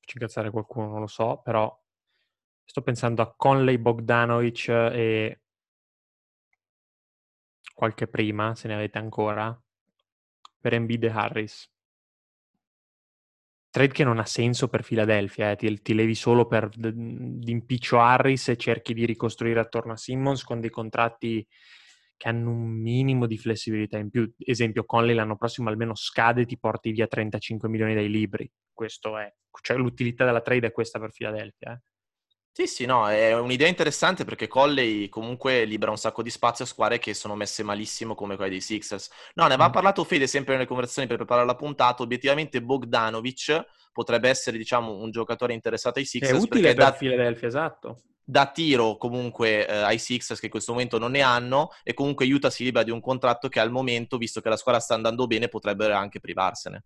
faccio 0.10 0.18
incazzare 0.18 0.50
qualcuno, 0.50 0.88
non 0.88 1.02
lo 1.02 1.08
so, 1.08 1.42
però 1.44 1.72
sto 2.64 2.82
pensando 2.82 3.22
a 3.22 3.34
Conley, 3.36 3.78
Bogdanovic 3.78 4.68
e 4.68 5.42
qualche 7.74 8.08
prima, 8.08 8.56
se 8.56 8.68
ne 8.68 8.76
avete 8.76 8.98
ancora, 8.98 9.58
per 10.60 10.74
Embiid 10.74 11.04
e 11.04 11.10
Harris. 11.10 11.72
Trade 13.72 13.94
che 13.94 14.04
non 14.04 14.18
ha 14.18 14.26
senso 14.26 14.68
per 14.68 14.84
Philadelphia, 14.84 15.52
eh. 15.52 15.56
ti, 15.56 15.82
ti, 15.82 15.94
levi 15.94 16.16
solo 16.16 16.48
per 16.48 16.70
d'impiccio 16.70 18.00
Harris 18.00 18.48
e 18.50 18.58
cerchi 18.58 18.96
di 18.96 19.06
ricostruire 19.06 19.60
attorno 19.60 19.92
a 19.92 19.98
Simmons 19.98 20.44
con 20.44 20.60
dei 20.60 20.72
contratti 20.72 21.48
che 22.18 22.28
hanno 22.28 22.50
un 22.50 22.68
minimo 22.68 23.28
di 23.28 23.38
flessibilità 23.38 24.00
in 24.00 24.10
più. 24.10 24.30
Esempio, 24.40 24.86
Conley 24.86 25.14
l'anno 25.14 25.38
prossimo 25.38 25.70
almeno 25.70 25.94
scade 25.94 26.42
e 26.42 26.46
ti 26.46 26.58
porti 26.58 26.92
via 26.92 27.06
35 27.06 27.70
milioni 27.70 27.94
dai 27.94 28.10
libri. 28.10 28.52
Questo 28.74 29.18
è, 29.20 29.32
cioè 29.62 29.78
l'utilità 29.78 30.26
della 30.26 30.42
trade 30.42 30.68
è 30.68 30.72
questa 30.72 31.00
per 31.00 31.12
Philadelphia. 31.12 31.74
Eh. 31.74 31.82
Sì, 32.52 32.68
sì, 32.68 32.86
no, 32.86 33.08
è 33.08 33.34
un'idea 33.38 33.70
interessante 33.70 34.26
perché 34.26 34.48
Colley 34.48 35.08
comunque 35.08 35.64
libera 35.64 35.92
un 35.92 35.98
sacco 35.98 36.22
di 36.22 36.30
spazio 36.30 36.66
a 36.66 36.68
squadre 36.68 37.00
che 37.00 37.14
sono 37.14 37.36
messe 37.36 37.64
malissimo 37.64 38.16
come 38.16 38.36
quelle 38.36 38.50
dei 38.50 38.60
Sixers. 38.60 39.10
No, 39.36 39.48
ne 39.48 39.54
aveva 39.54 39.70
mm. 39.70 39.72
parlato 39.72 40.04
Fede 40.04 40.28
sempre 40.28 40.56
nelle 40.56 40.68
conversazioni 40.68 41.08
per 41.08 41.16
preparare 41.16 41.48
la 41.48 41.56
puntata, 41.56 42.04
obiettivamente 42.04 42.62
Bogdanovic 42.62 43.66
potrebbe 43.94 44.28
essere, 44.28 44.58
diciamo, 44.58 44.98
un 44.98 45.10
giocatore 45.10 45.54
interessato 45.54 46.00
ai 46.00 46.06
Sixers. 46.06 46.38
È 46.38 46.42
utile 46.42 46.74
per 46.74 46.84
da, 46.84 46.92
Philadelphia, 46.92 47.48
esatto. 47.48 48.02
Da 48.26 48.52
tiro 48.52 48.98
comunque 48.98 49.66
eh, 49.66 49.74
ai 49.74 49.98
Sixers 49.98 50.40
che 50.40 50.48
in 50.48 50.52
questo 50.52 50.74
momento 50.74 50.98
non 50.98 51.12
ne 51.12 51.22
hanno 51.22 51.70
e 51.82 51.94
comunque 51.94 52.30
Utah 52.30 52.50
si 52.50 52.66
libera 52.66 52.84
di 52.84 52.92
un 52.92 53.00
contratto 53.00 53.48
che 53.48 53.62
al 53.62 53.72
momento, 53.72 54.18
visto 54.18 54.42
che 54.42 54.50
la 54.50 54.58
squadra 54.58 54.82
sta 54.82 54.96
andando 54.96 55.28
bene, 55.28 55.48
potrebbe 55.48 55.92
anche 55.94 56.20
privarsene. 56.20 56.84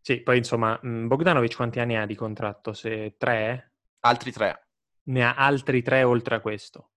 Sì, 0.00 0.22
poi 0.22 0.38
insomma, 0.38 0.78
mm, 0.84 1.06
Bogdanovic 1.06 1.56
quanti 1.56 1.78
anni 1.78 1.96
ha 1.96 2.06
di 2.06 2.14
contratto? 2.14 2.72
Se 2.72 3.14
tre? 3.18 3.72
Altri 4.00 4.32
tre. 4.32 4.66
Ne 5.04 5.24
ha 5.24 5.34
altri 5.34 5.82
tre 5.82 6.02
oltre 6.02 6.36
a 6.36 6.40
questo. 6.40 6.90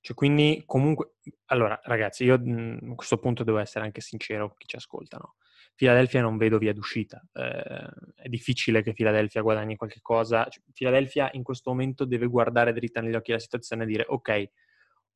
Cioè, 0.00 0.14
quindi 0.14 0.62
comunque... 0.66 1.14
Allora, 1.46 1.78
ragazzi, 1.82 2.24
io 2.24 2.38
mhmm, 2.38 2.92
a 2.92 2.94
questo 2.94 3.18
punto 3.18 3.42
devo 3.42 3.58
essere 3.58 3.84
anche 3.84 4.00
sincero 4.00 4.48
con 4.48 4.56
chi 4.56 4.66
ci 4.68 4.76
ascolta, 4.76 5.16
no? 5.18 5.34
Philadelphia 5.74 6.22
non 6.22 6.36
vedo 6.38 6.58
via 6.58 6.72
d'uscita. 6.72 7.22
Eh, 7.32 7.88
è 8.14 8.28
difficile 8.28 8.82
che 8.82 8.92
Philadelphia 8.94 9.42
guadagni 9.42 9.76
qualche 9.76 10.00
cosa. 10.00 10.46
Cioè, 10.48 10.62
Philadelphia 10.72 11.28
in 11.32 11.42
questo 11.42 11.70
momento 11.70 12.04
deve 12.04 12.26
guardare 12.26 12.72
dritta 12.72 13.00
negli 13.00 13.14
occhi 13.14 13.32
la 13.32 13.38
situazione 13.38 13.82
e 13.82 13.86
dire 13.86 14.04
ok, 14.08 14.50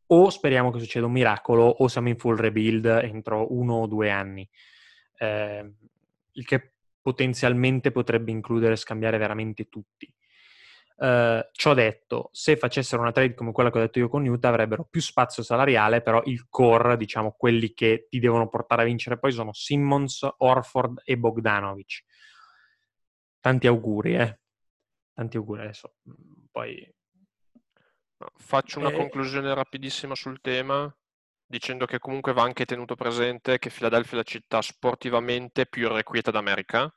o 0.08 0.28
speriamo 0.28 0.70
che 0.70 0.80
succeda 0.80 1.06
un 1.06 1.12
miracolo 1.12 1.64
o 1.64 1.88
siamo 1.88 2.08
in 2.08 2.18
full 2.18 2.36
rebuild 2.36 2.84
entro 2.84 3.54
uno 3.54 3.74
o 3.74 3.86
due 3.86 4.10
anni. 4.10 4.48
Eh, 5.16 5.72
il 6.32 6.44
che 6.44 6.74
potenzialmente 7.00 7.90
potrebbe 7.90 8.30
includere 8.30 8.76
scambiare 8.76 9.18
veramente 9.18 9.68
tutti. 9.68 10.12
Uh, 11.00 11.40
ciò 11.52 11.72
detto, 11.72 12.28
se 12.30 12.58
facessero 12.58 13.00
una 13.00 13.10
trade 13.10 13.32
come 13.32 13.52
quella 13.52 13.70
che 13.70 13.78
ho 13.78 13.80
detto 13.80 13.98
io 13.98 14.10
con 14.10 14.26
Utah, 14.26 14.48
avrebbero 14.48 14.84
più 14.84 15.00
spazio 15.00 15.42
salariale, 15.42 16.02
però 16.02 16.20
il 16.26 16.46
core, 16.50 16.98
diciamo, 16.98 17.32
quelli 17.38 17.72
che 17.72 18.06
ti 18.10 18.18
devono 18.18 18.50
portare 18.50 18.82
a 18.82 18.84
vincere 18.84 19.18
poi 19.18 19.32
sono 19.32 19.54
Simmons, 19.54 20.28
Orford 20.38 21.00
e 21.04 21.16
Bogdanovic. 21.16 22.04
Tanti 23.40 23.66
auguri, 23.66 24.14
eh. 24.14 24.40
Tanti 25.14 25.38
auguri 25.38 25.62
adesso. 25.62 25.94
Mm, 26.08 26.44
poi... 26.50 26.94
Faccio 28.36 28.78
una 28.80 28.90
eh... 28.90 28.96
conclusione 28.96 29.54
rapidissima 29.54 30.14
sul 30.14 30.42
tema, 30.42 30.94
dicendo 31.50 31.84
che 31.84 31.98
comunque 31.98 32.32
va 32.32 32.42
anche 32.42 32.64
tenuto 32.64 32.94
presente 32.94 33.58
che 33.58 33.70
Philadelphia 33.70 34.12
è 34.12 34.16
la 34.18 34.22
città 34.22 34.62
sportivamente 34.62 35.66
più 35.66 35.86
irrequieta 35.86 36.30
d'America 36.30 36.88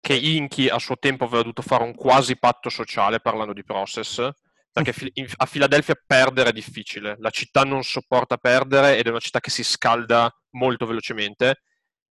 che 0.00 0.14
Inchi 0.14 0.68
a 0.68 0.78
suo 0.80 0.96
tempo 0.96 1.24
aveva 1.24 1.42
dovuto 1.42 1.62
fare 1.62 1.84
un 1.84 1.94
quasi 1.94 2.36
patto 2.36 2.68
sociale 2.68 3.20
parlando 3.20 3.52
di 3.52 3.62
process, 3.62 4.28
perché 4.72 4.92
a 5.36 5.46
Filadelfia 5.46 5.94
perdere 6.04 6.50
è 6.50 6.52
difficile, 6.52 7.16
la 7.18 7.30
città 7.30 7.62
non 7.62 7.82
sopporta 7.82 8.36
perdere 8.36 8.98
ed 8.98 9.06
è 9.06 9.10
una 9.10 9.20
città 9.20 9.40
che 9.40 9.50
si 9.50 9.64
scalda 9.64 10.32
molto 10.50 10.86
velocemente. 10.86 11.62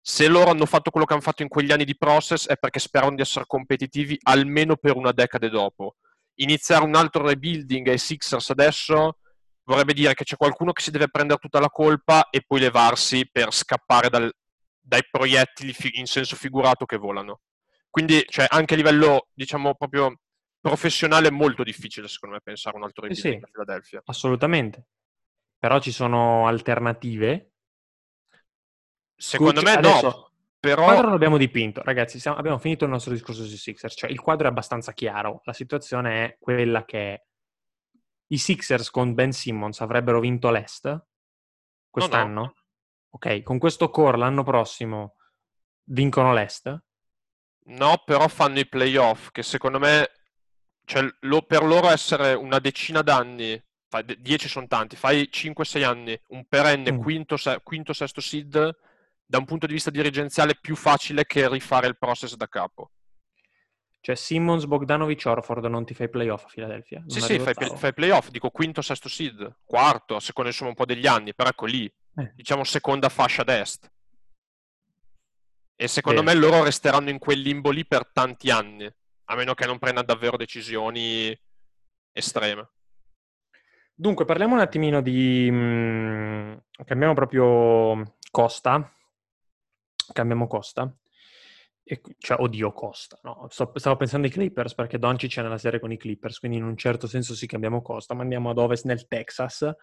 Se 0.01 0.27
loro 0.27 0.51
hanno 0.51 0.67
fatto 0.67 0.91
quello 0.91 1.07
che 1.07 1.13
hanno 1.13 1.23
fatto 1.23 1.43
in 1.43 1.49
quegli 1.49 1.71
anni 1.73 1.85
di 1.85 1.97
process 1.97 2.47
è 2.47 2.57
perché 2.57 2.79
speravano 2.79 3.17
di 3.17 3.23
essere 3.23 3.45
competitivi 3.47 4.19
almeno 4.23 4.77
per 4.77 4.97
una 4.97 5.13
decade 5.13 5.51
dopo. 5.51 5.97
Iniziare 6.41 6.85
un 6.85 6.95
altro 6.95 7.27
rebuilding 7.27 7.89
ai 7.89 7.99
Sixers 7.99 8.51
adesso 8.51 9.19
vorrebbe 9.69 9.93
dire 9.93 10.15
che 10.15 10.25
c'è 10.25 10.37
qualcuno 10.37 10.73
che 10.73 10.81
si 10.81 10.91
deve 10.91 11.09
prendere 11.11 11.39
tutta 11.39 11.61
la 11.61 11.69
colpa 11.69 12.31
e 12.31 12.43
poi 12.45 12.61
levarsi 12.61 13.29
per 13.31 13.53
scappare 13.53 14.09
dal, 14.09 14.33
dai 14.81 15.03
proiettili 15.11 15.75
in 15.93 16.07
senso 16.07 16.37
figurato 16.37 16.87
che 16.87 16.97
volano. 16.97 17.41
Quindi, 17.91 18.25
cioè, 18.27 18.47
anche 18.49 18.75
a 18.75 18.77
livello, 18.79 19.29
diciamo, 19.33 19.75
proprio 19.75 20.21
professionale 20.61 21.29
è 21.29 21.31
molto 21.31 21.63
difficile, 21.63 22.09
secondo 22.09 22.37
me, 22.37 22.41
pensare 22.43 22.77
un 22.77 22.85
altro 22.85 23.07
Sì, 23.07 23.15
rebuilding 23.15 23.43
sì. 23.43 23.45
a 23.45 23.51
Philadelphia. 23.53 24.03
Assolutamente. 24.07 24.87
Però 25.59 25.79
ci 25.81 25.93
sono 25.93 26.47
alternative. 26.47 27.53
Secondo 29.17 29.61
Cioè, 29.61 29.75
me 29.75 29.81
no, 29.81 29.89
adesso, 29.89 30.07
Il 30.61 30.75
quadro 30.75 31.01
però 31.01 31.09
l'abbiamo 31.11 31.37
dipinto, 31.37 31.83
ragazzi. 31.83 32.19
siamo- 32.19 32.39
abbiamo 32.39 32.59
finito 32.59 32.85
il 32.85 32.91
nostro 32.91 33.13
discorso 33.13 33.45
sui 33.45 33.57
Sixers. 33.57 33.95
Cioè, 33.97 34.11
il 34.11 34.21
quadro 34.21 34.47
è 34.47 34.51
abbastanza 34.51 34.93
chiaro. 34.93 35.41
La 35.45 35.53
situazione 35.53 36.25
è 36.25 36.37
quella 36.39 36.85
che 36.85 37.27
i 38.29 38.39
Sixers 38.39 38.91
con 38.91 39.15
Ben 39.15 39.33
Simmons 39.33 39.81
avrebbero 39.81 40.21
vinto 40.21 40.51
l'Est 40.51 41.07
quest'anno. 41.91 42.55
Ok, 43.11 43.43
con 43.43 43.59
questo 43.59 43.91
core 43.91 44.19
l'anno 44.19 44.43
prossimo 44.45 45.17
vincono 45.85 46.33
l'Est. 46.33 46.83
no, 47.71 48.03
però 48.05 48.29
fanno 48.29 48.59
i 48.61 48.67
playoff, 48.67 49.29
che 49.31 49.43
secondo 49.43 49.79
me, 49.79 50.11
cioè, 50.85 51.07
lo- 51.21 51.43
per 51.43 51.63
loro 51.63 51.91
essere 51.91 52.33
una 52.33 52.59
decina 52.61 53.03
d'anni, 53.03 53.63
fai, 53.89 54.05
10 54.19 54.49
sono 54.49 54.67
tanti, 54.67 54.97
fai 54.97 55.29
5-6 55.31 55.83
anni, 55.83 56.19
un 56.29 56.47
perenne 56.47 56.93
Mm. 56.93 56.99
quinto, 57.01 57.37
se- 57.37 57.61
quinto, 57.63 57.93
sesto 57.93 58.23
seed, 58.23 58.75
da 59.23 59.37
un 59.39 59.45
punto 59.45 59.67
di 59.67 59.75
vista 59.75 59.91
dirigenziale 59.91 60.53
è 60.53 60.59
più 60.59 60.77
facile 60.77 61.27
che 61.27 61.47
rifare 61.49 61.87
il 61.89 61.99
process 61.99 62.35
da 62.37 62.49
capo. 62.49 62.93
Cioè, 64.01 64.15
Simmons, 64.15 64.65
Bogdanovic, 64.67 65.25
Orford 65.27 65.65
non 65.65 65.85
ti 65.85 65.93
fai 65.93 66.09
playoff 66.09 66.45
a 66.45 66.49
Philadelphia. 66.49 67.03
Sì, 67.07 67.21
sì, 67.21 67.39
fai, 67.39 67.55
fai 67.55 67.93
playoff, 67.93 68.29
dico 68.29 68.51
quinto, 68.51 68.81
sesto 68.81 69.09
seed, 69.09 69.59
quarto, 69.65 70.17
a 70.17 70.21
seconda 70.21 70.51
insomma 70.51 70.71
un 70.71 70.77
po' 70.77 70.87
degli 70.87 71.07
anni, 71.07 71.35
però 71.35 71.49
ecco 71.49 71.67
lì, 71.67 71.93
Eh. 72.17 72.33
diciamo 72.35 72.65
seconda 72.65 73.09
fascia 73.09 73.43
d'est. 73.43 73.91
E 75.81 75.89
secondo 75.89 76.23
Bene. 76.23 76.35
me 76.35 76.47
loro 76.47 76.65
resteranno 76.65 77.11
in 77.11 77.19
quel 77.19 77.41
limbo 77.41 77.71
lì 77.71 77.87
per 77.87 78.11
tanti 78.13 78.51
anni, 78.51 78.91
a 79.31 79.35
meno 79.35 79.55
che 79.55 79.67
non 79.67 79.79
prenda 79.79 80.03
davvero 80.03 80.37
decisioni 80.37 81.37
estreme. 82.13 82.71
Dunque, 83.95 84.25
parliamo 84.25 84.55
un 84.55 84.61
attimino 84.61 85.01
di... 85.03 85.49
mm, 85.51 86.55
cambiamo 86.85 87.15
proprio 87.15 88.17
Costa. 88.31 88.93
Cambiamo 90.13 90.47
Costa. 90.47 90.93
Cioè, 92.19 92.41
oddio, 92.41 92.73
Costa. 92.73 93.19
No, 93.23 93.47
stavo 93.51 93.97
pensando 93.97 94.27
ai 94.27 94.33
Clippers 94.33 94.75
perché 94.75 94.99
Doncic 94.99 95.39
è 95.39 95.43
nella 95.43 95.59
serie 95.59 95.81
con 95.81 95.91
i 95.91 95.97
Clippers, 95.97 96.39
quindi 96.39 96.59
in 96.59 96.65
un 96.65 96.77
certo 96.77 97.07
senso 97.07 97.35
sì, 97.35 97.47
cambiamo 97.47 97.81
Costa, 97.81 98.15
ma 98.15 98.23
andiamo 98.23 98.51
ad 98.51 98.59
ovest 98.59 98.85
nel 98.85 99.07
Texas 99.07 99.75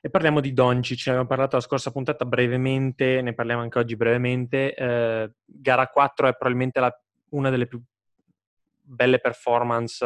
e 0.00 0.10
parliamo 0.10 0.40
di 0.40 0.52
Doncic. 0.52 1.06
Ne 1.06 1.12
abbiamo 1.12 1.28
parlato 1.28 1.56
la 1.56 1.62
scorsa 1.62 1.90
puntata 1.90 2.24
brevemente, 2.24 3.20
ne 3.20 3.34
parliamo 3.34 3.62
anche 3.62 3.78
oggi 3.78 3.96
brevemente. 3.96 4.74
Eh, 4.74 5.32
gara 5.44 5.86
4 5.88 6.28
è 6.28 6.32
probabilmente 6.34 6.80
la- 6.80 7.00
una 7.30 7.50
delle 7.50 7.66
più 7.66 7.82
belle 8.80 9.20
performance 9.20 10.04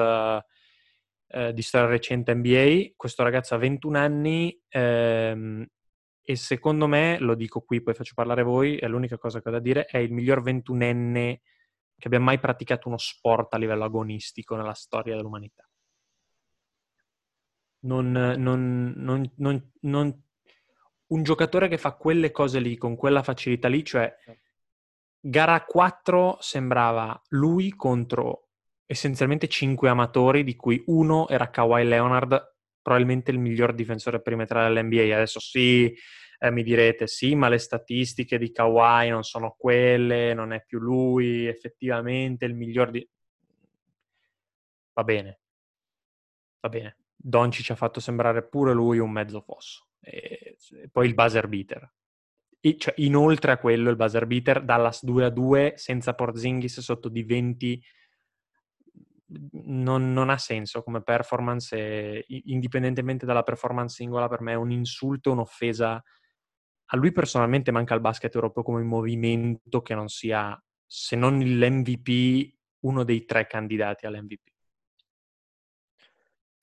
eh, 1.29 1.53
di 1.53 1.63
storia 1.63 1.89
recente 1.89 2.35
NBA. 2.35 2.93
Questo 2.97 3.23
ragazzo 3.23 3.55
ha 3.55 3.59
21 3.59 3.97
anni 3.97 4.59
ehm, 4.69 5.67
e 6.29 6.35
secondo 6.35 6.89
me, 6.89 7.19
lo 7.21 7.37
dico 7.37 7.61
qui, 7.61 7.81
poi 7.81 7.95
faccio 7.95 8.15
parlare 8.17 8.43
voi, 8.43 8.79
è 8.79 8.89
l'unica 8.89 9.17
cosa 9.17 9.41
che 9.41 9.49
ho 9.49 9.53
da 9.53 9.61
dire, 9.61 9.85
è 9.85 9.99
il 9.99 10.13
miglior 10.13 10.43
21enne 10.43 11.41
che 11.97 12.09
abbia 12.09 12.19
mai 12.19 12.41
praticato 12.41 12.89
uno 12.89 12.99
sport 12.99 13.55
a 13.55 13.59
livello 13.59 13.85
agonistico 13.85 14.57
nella 14.57 14.75
storia 14.75 15.15
dell'umanità. 15.15 15.65
Non, 17.85 18.11
non- 18.11 18.93
non- 18.97 19.33
non- 19.37 19.71
non- 19.83 20.23
un 21.09 21.23
giocatore 21.23 21.69
che 21.69 21.79
fa 21.79 21.93
quelle 21.95 22.33
cose 22.33 22.59
lì 22.59 22.77
con 22.77 22.97
quella 22.97 23.23
facilità 23.23 23.69
lì, 23.69 23.85
cioè 23.85 24.13
gara 25.21 25.65
4 25.65 26.39
sembrava 26.41 27.23
lui 27.29 27.71
contro 27.71 28.49
essenzialmente 28.85 29.47
5 29.47 29.89
amatori, 29.89 30.43
di 30.43 30.57
cui 30.57 30.83
uno 30.87 31.29
era 31.29 31.51
Kawhi 31.51 31.85
Leonard, 31.85 32.56
probabilmente 32.87 33.33
il 33.33 33.41
miglior 33.41 33.75
difensore 33.75 34.23
perimetrale 34.23 34.73
dell'NBA. 34.73 35.17
Adesso 35.17 35.41
sì, 35.41 35.93
eh, 36.39 36.51
mi 36.53 36.63
direte, 36.63 37.09
sì, 37.09 37.35
ma 37.35 37.49
le 37.49 37.59
statistiche 37.59 38.39
di 38.39 38.53
Kawhi 38.53 39.09
non 39.09 39.25
sono 39.25 39.57
quelle, 39.59 40.35
non 40.35 40.53
è 40.53 40.65
più 40.65 40.79
lui, 40.79 41.47
effettivamente 41.47 42.45
il 42.45 42.55
miglior 42.55 42.93
di... 42.93 43.05
Va 44.93 45.03
bene, 45.03 45.41
va 46.61 46.69
bene. 46.69 46.97
Doncic 47.17 47.71
ha 47.71 47.75
fatto 47.75 47.99
sembrare 47.99 48.47
pure 48.47 48.73
lui 48.73 48.99
un 48.99 49.11
mezzo 49.11 49.41
fosso. 49.41 49.89
E, 50.01 50.57
e 50.81 50.89
poi 50.89 51.09
il 51.09 51.15
buzzer 51.15 51.49
beater. 51.49 51.93
E, 52.61 52.77
cioè, 52.79 52.95
inoltre 52.99 53.51
a 53.51 53.59
quello, 53.59 53.91
il 53.91 53.97
buzzer 53.97 54.27
beater, 54.27 54.63
Dallas 54.63 55.05
2 55.05 55.25
a 55.25 55.31
2, 55.31 55.73
senza 55.75 56.15
Porzingis 56.15 56.79
sotto 56.79 57.09
di 57.09 57.25
20, 57.25 57.83
non, 59.65 60.13
non 60.13 60.31
ha 60.31 60.39
senso 60.39 60.83
come 60.83 61.03
performance. 61.03 62.25
Indipendentemente 62.27 63.27
dalla 63.27 63.43
performance 63.43 63.97
singola, 63.97 64.29
per 64.29 64.41
me 64.41 64.53
è 64.53 64.57
un 64.57 64.71
insulto, 64.71 65.33
un'offesa. 65.33 66.03
A 66.91 66.97
lui 66.97 67.13
personalmente 67.13 67.73
manca 67.73 67.95
il 67.95 68.01
basket 68.01 68.35
europeo 68.35 68.63
come 68.63 68.83
movimento 68.83 69.83
che 69.83 69.95
non 69.95 70.09
sia, 70.09 70.61
se 70.87 71.17
non 71.17 71.39
l'MVP, 71.39 72.55
uno 72.81 73.03
dei 73.03 73.25
tre 73.25 73.47
candidati 73.47 74.07
all'MVP. 74.07 74.55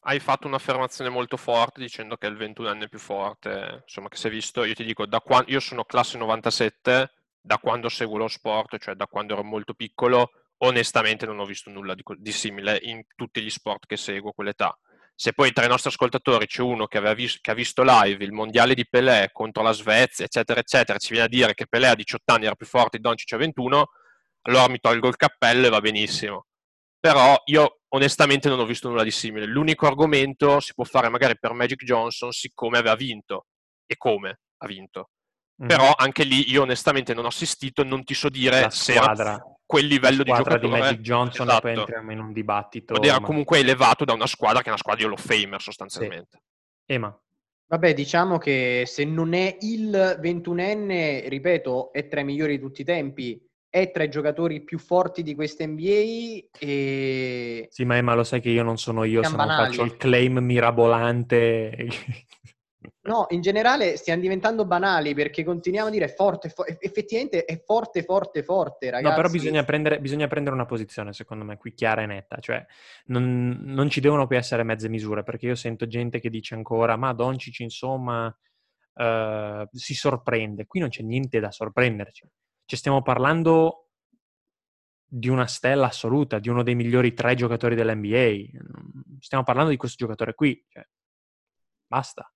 Hai 0.06 0.20
fatto 0.20 0.48
un'affermazione 0.48 1.10
molto 1.10 1.38
forte 1.38 1.80
dicendo 1.80 2.18
che 2.18 2.28
è 2.28 2.30
il 2.30 2.36
21enne 2.36 2.90
più 2.90 3.00
forte, 3.00 3.82
insomma, 3.84 4.10
che 4.10 4.18
si 4.18 4.28
è 4.28 4.30
visto. 4.30 4.66
Io 4.66 4.74
ti 4.74 4.84
dico, 4.84 5.06
da 5.06 5.22
quando, 5.22 5.50
io 5.50 5.62
sono 5.62 5.86
classe 5.86 6.18
97, 6.18 7.12
da 7.40 7.58
quando 7.58 7.88
seguo 7.88 8.18
lo 8.18 8.28
sport, 8.28 8.78
cioè 8.80 8.96
da 8.96 9.08
quando 9.08 9.34
ero 9.34 9.44
molto 9.44 9.74
piccolo, 9.74 10.43
onestamente 10.64 11.26
non 11.26 11.40
ho 11.40 11.46
visto 11.46 11.70
nulla 11.70 11.94
di, 11.94 12.04
di 12.18 12.32
simile 12.32 12.80
in 12.82 13.04
tutti 13.16 13.42
gli 13.42 13.50
sport 13.50 13.86
che 13.86 13.98
seguo 13.98 14.32
a 14.32 14.34
quell'età. 14.34 14.78
Se 15.16 15.34
poi 15.34 15.52
tra 15.52 15.66
i 15.66 15.68
nostri 15.68 15.90
ascoltatori 15.90 16.48
c'è 16.48 16.62
uno 16.62 16.88
che, 16.88 16.98
aveva 16.98 17.14
vis- 17.14 17.40
che 17.40 17.52
ha 17.52 17.54
visto 17.54 17.84
live 17.86 18.24
il 18.24 18.32
mondiale 18.32 18.74
di 18.74 18.88
Pelé 18.88 19.30
contro 19.32 19.62
la 19.62 19.72
Svezia, 19.72 20.26
eccetera, 20.26 20.60
eccetera, 20.60 20.98
ci 20.98 21.12
viene 21.12 21.26
a 21.26 21.30
dire 21.30 21.54
che 21.54 21.68
Pelé 21.68 21.88
a 21.88 21.96
18 21.96 22.34
anni 22.34 22.46
era 22.46 22.56
più 22.56 22.66
forte 22.66 22.98
di 22.98 23.04
Doncic 23.04 23.32
a 23.34 23.38
21, 23.38 23.86
allora 24.42 24.68
mi 24.70 24.80
tolgo 24.80 25.08
il 25.08 25.16
cappello 25.16 25.68
e 25.68 25.70
va 25.70 25.82
benissimo. 25.82 26.48
Però 27.00 27.40
io 27.46 27.82
onestamente 27.90 28.50
non 28.50 28.60
ho 28.60 28.66
visto 28.66 28.90
nulla 28.90 29.04
di 29.04 29.12
simile. 29.12 29.46
L'unico 29.46 29.86
argomento 29.86 30.60
si 30.60 30.74
può 30.74 30.84
fare 30.84 31.10
magari 31.10 31.38
per 31.38 31.54
Magic 31.54 31.84
Johnson, 31.84 32.32
siccome 32.32 32.78
aveva 32.78 32.96
vinto 32.96 33.48
e 33.86 33.98
come 33.98 34.40
ha 34.58 34.68
vinto. 34.68 35.10
Mm. 35.62 35.68
Però 35.68 35.94
anche 35.96 36.24
lì 36.24 36.50
io 36.50 36.64
onestamente 36.64 37.14
non 37.14 37.26
ho 37.26 37.28
assistito, 37.28 37.84
non 37.84 38.04
ti 38.04 38.14
so 38.14 38.30
dire 38.30 38.62
la 38.62 38.70
se 38.70 38.94
era 38.94 39.04
squadra, 39.04 39.44
quel 39.74 39.88
livello 39.88 40.24
di 40.24 40.30
di 40.32 40.38
giocatore. 40.38 40.68
Magic 40.80 41.00
Johnson 41.00 41.50
e 41.50 41.58
poi 41.60 41.72
Esatto. 41.72 41.80
entriamo 41.80 42.12
in 42.12 42.20
un 42.20 42.32
dibattito. 42.32 42.94
Ed 42.94 43.06
era 43.06 43.20
ma- 43.20 43.26
comunque 43.26 43.58
elevato 43.58 44.06
da 44.06 44.14
una 44.14 44.28
squadra 44.28 44.60
che 44.60 44.66
è 44.66 44.70
una 44.70 44.78
squadra 44.78 45.02
di 45.02 45.08
Hall 45.08 45.18
of 45.18 45.26
Famer 45.26 45.60
sostanzialmente. 45.60 46.42
Ema. 46.86 47.20
Vabbè, 47.66 47.96
diciamo 47.96 48.38
che 48.38 48.84
se 48.86 49.04
non 49.04 49.34
è 49.34 49.58
il 49.62 50.20
21enne, 50.22 51.28
ripeto, 51.28 51.92
è 51.92 52.08
tra 52.08 52.20
i 52.20 52.24
migliori 52.24 52.58
di 52.58 52.62
tutti 52.62 52.82
i 52.82 52.86
tempi, 52.86 53.44
è 53.68 53.90
tra 53.90 54.04
i 54.04 54.10
giocatori 54.10 54.62
più 54.62 54.78
forti 54.78 55.24
di 55.24 55.34
questa 55.34 55.66
NBA 55.66 56.50
e... 56.60 57.68
Sì, 57.72 57.84
ma 57.86 57.98
Emma 57.98 58.14
lo 58.14 58.24
sai 58.24 58.42
che 58.42 58.50
io 58.50 58.62
non 58.62 58.78
sono 58.78 59.04
io 59.06 59.24
se 59.24 59.36
non 59.36 59.48
faccio 59.48 59.82
il 59.82 59.98
claim 59.98 60.38
mirabolante. 60.38 61.88
No, 63.06 63.26
in 63.30 63.42
generale 63.42 63.98
stiamo 63.98 64.22
diventando 64.22 64.66
banali 64.66 65.14
perché 65.14 65.44
continuiamo 65.44 65.90
a 65.90 65.92
dire 65.92 66.08
forte, 66.08 66.48
fo- 66.48 66.66
effettivamente 66.66 67.44
è 67.44 67.62
forte, 67.62 68.02
forte, 68.02 68.44
forte, 68.44 68.90
ragazzi. 68.90 69.10
No, 69.10 69.22
però 69.22 69.30
bisogna 69.30 69.64
prendere, 69.66 70.00
bisogna 70.00 70.28
prendere 70.28 70.56
una 70.56 70.66
posizione, 70.66 71.12
secondo 71.12 71.44
me, 71.44 71.58
qui 71.58 71.74
chiara 71.74 72.04
e 72.04 72.06
netta. 72.06 72.40
Cioè, 72.40 72.66
non, 73.08 73.60
non 73.64 73.90
ci 73.90 74.00
devono 74.00 74.26
più 74.26 74.38
essere 74.38 74.64
mezze 74.64 74.88
misure, 74.88 75.24
perché 75.24 75.48
io 75.48 75.56
sento 75.56 75.86
gente 75.86 76.22
che 76.22 76.30
dice 76.30 76.56
ancora, 76.56 76.96
ma 76.96 77.12
Doncic, 77.12 77.60
insomma, 77.60 78.34
eh, 78.96 79.68
si 79.70 79.96
sorprende. 79.96 80.66
Qui 80.66 80.80
non 80.80 80.88
c'è 80.88 81.04
niente 81.04 81.42
da 81.42 81.52
sorprenderci. 81.52 82.26
Ci 82.64 82.76
stiamo 82.78 83.02
parlando 83.02 83.90
di 85.06 85.28
una 85.28 85.46
stella 85.46 85.88
assoluta, 85.88 86.40
di 86.40 86.48
uno 86.48 86.64
dei 86.64 86.76
migliori 86.76 87.14
tre 87.14 87.36
giocatori 87.36 87.76
dell'NBA. 87.76 88.60
Stiamo 89.20 89.44
parlando 89.44 89.72
di 89.72 89.78
questo 89.78 89.98
giocatore 89.98 90.34
qui. 90.36 90.66
Cioè, 90.70 90.88
basta. 91.86 92.34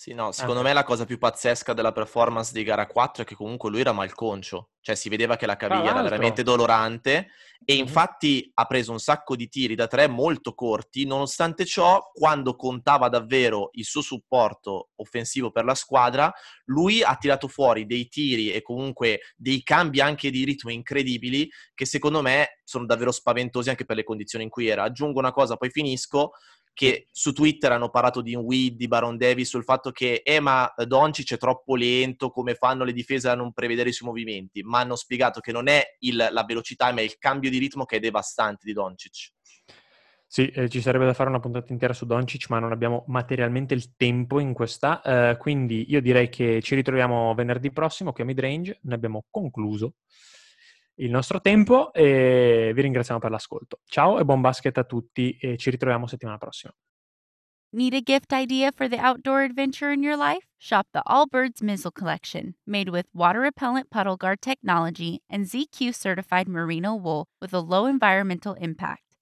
Sì, 0.00 0.14
no, 0.14 0.30
secondo 0.30 0.60
Ah. 0.60 0.62
me 0.62 0.72
la 0.74 0.84
cosa 0.84 1.04
più 1.04 1.18
pazzesca 1.18 1.72
della 1.72 1.90
performance 1.90 2.52
di 2.52 2.62
gara 2.62 2.86
4 2.86 3.24
è 3.24 3.26
che 3.26 3.34
comunque 3.34 3.68
lui 3.68 3.80
era 3.80 3.90
malconcio, 3.90 4.70
cioè 4.80 4.94
si 4.94 5.08
vedeva 5.08 5.34
che 5.34 5.44
la 5.44 5.56
caviglia 5.56 5.90
era 5.90 6.02
veramente 6.02 6.44
dolorante 6.44 7.30
e 7.64 7.72
Mhm. 7.74 7.80
infatti 7.80 8.48
ha 8.54 8.64
preso 8.66 8.92
un 8.92 9.00
sacco 9.00 9.34
di 9.34 9.48
tiri 9.48 9.74
da 9.74 9.88
tre 9.88 10.06
molto 10.06 10.54
corti, 10.54 11.04
nonostante 11.04 11.64
ciò, 11.64 12.00
quando 12.14 12.54
contava 12.54 13.08
davvero 13.08 13.70
il 13.72 13.84
suo 13.84 14.00
supporto 14.00 14.90
offensivo 14.94 15.50
per 15.50 15.64
la 15.64 15.74
squadra, 15.74 16.32
lui 16.66 17.02
ha 17.02 17.16
tirato 17.16 17.48
fuori 17.48 17.84
dei 17.84 18.06
tiri 18.06 18.52
e 18.52 18.62
comunque 18.62 19.18
dei 19.34 19.64
cambi 19.64 20.00
anche 20.00 20.30
di 20.30 20.44
ritmo 20.44 20.70
incredibili 20.70 21.50
che 21.74 21.86
secondo 21.86 22.22
me 22.22 22.60
sono 22.62 22.86
davvero 22.86 23.10
spaventosi 23.10 23.68
anche 23.68 23.84
per 23.84 23.96
le 23.96 24.04
condizioni 24.04 24.44
in 24.44 24.50
cui 24.50 24.68
era. 24.68 24.84
Aggiungo 24.84 25.18
una 25.18 25.32
cosa, 25.32 25.56
poi 25.56 25.70
finisco, 25.70 26.30
che 26.78 27.08
su 27.10 27.32
Twitter 27.32 27.72
hanno 27.72 27.90
parlato 27.90 28.20
di 28.20 28.36
Weed, 28.36 28.76
di 28.76 28.86
Baron 28.86 29.16
Davis, 29.16 29.48
sul 29.48 29.64
fatto 29.64 29.90
che 29.90 30.22
eh, 30.24 30.38
ma 30.38 30.72
Doncic 30.86 31.34
è 31.34 31.36
troppo 31.36 31.74
lento, 31.74 32.30
come 32.30 32.54
fanno 32.54 32.84
le 32.84 32.92
difese 32.92 33.28
a 33.28 33.34
non 33.34 33.52
prevedere 33.52 33.88
i 33.88 33.92
suoi 33.92 34.10
movimenti, 34.10 34.62
ma 34.62 34.78
hanno 34.78 34.94
spiegato 34.94 35.40
che 35.40 35.50
non 35.50 35.66
è 35.66 35.96
il, 36.00 36.28
la 36.30 36.44
velocità, 36.46 36.92
ma 36.92 37.00
è 37.00 37.02
il 37.02 37.18
cambio 37.18 37.50
di 37.50 37.58
ritmo 37.58 37.84
che 37.84 37.96
è 37.96 37.98
devastante 37.98 38.62
di 38.64 38.72
Doncic. 38.72 39.32
Sì, 40.24 40.46
eh, 40.50 40.68
ci 40.68 40.80
sarebbe 40.80 41.04
da 41.04 41.14
fare 41.14 41.30
una 41.30 41.40
puntata 41.40 41.72
intera 41.72 41.92
su 41.92 42.06
Doncic, 42.06 42.48
ma 42.48 42.60
non 42.60 42.70
abbiamo 42.70 43.02
materialmente 43.08 43.74
il 43.74 43.96
tempo 43.96 44.38
in 44.38 44.52
questa, 44.52 45.02
eh, 45.02 45.36
quindi 45.36 45.90
io 45.90 46.00
direi 46.00 46.28
che 46.28 46.62
ci 46.62 46.76
ritroviamo 46.76 47.34
venerdì 47.34 47.72
prossimo 47.72 48.12
qui 48.12 48.22
a 48.22 48.26
Midrange, 48.26 48.78
ne 48.82 48.94
abbiamo 48.94 49.24
concluso 49.30 49.94
il 50.98 51.10
nostro 51.10 51.40
tempo 51.40 51.92
e 51.92 52.72
vi 52.74 52.82
ringraziamo 52.82 53.20
per 53.20 53.30
l'ascolto. 53.30 53.80
Ciao 53.84 54.18
e 54.18 54.24
buon 54.24 54.40
basket 54.40 54.76
a 54.78 54.84
tutti 54.84 55.36
e 55.40 55.56
ci 55.56 55.70
ritroviamo 55.70 56.06
settimana 56.06 56.38
prossima. 56.38 56.72
Need 57.70 57.92
a 57.92 58.00
gift 58.00 58.32
idea 58.32 58.72
for 58.72 58.88
the 58.88 58.98
outdoor 58.98 59.42
adventure 59.42 59.92
in 59.92 60.02
your 60.02 60.16
life? 60.16 60.46
Shop 60.58 60.86
the 60.92 61.02
Allbirds 61.06 61.60
Mizzle 61.62 61.92
Collection, 61.92 62.54
made 62.66 62.88
with 62.88 63.06
water 63.12 63.40
repellent 63.40 63.90
puddle 63.90 64.16
guard 64.16 64.40
technology 64.40 65.20
and 65.28 65.44
ZQ 65.44 65.94
certified 65.94 66.48
merino 66.48 66.94
wool 66.94 67.26
with 67.42 67.52
a 67.52 67.60
low 67.60 67.84
environmental 67.84 68.54
impact. 68.54 69.07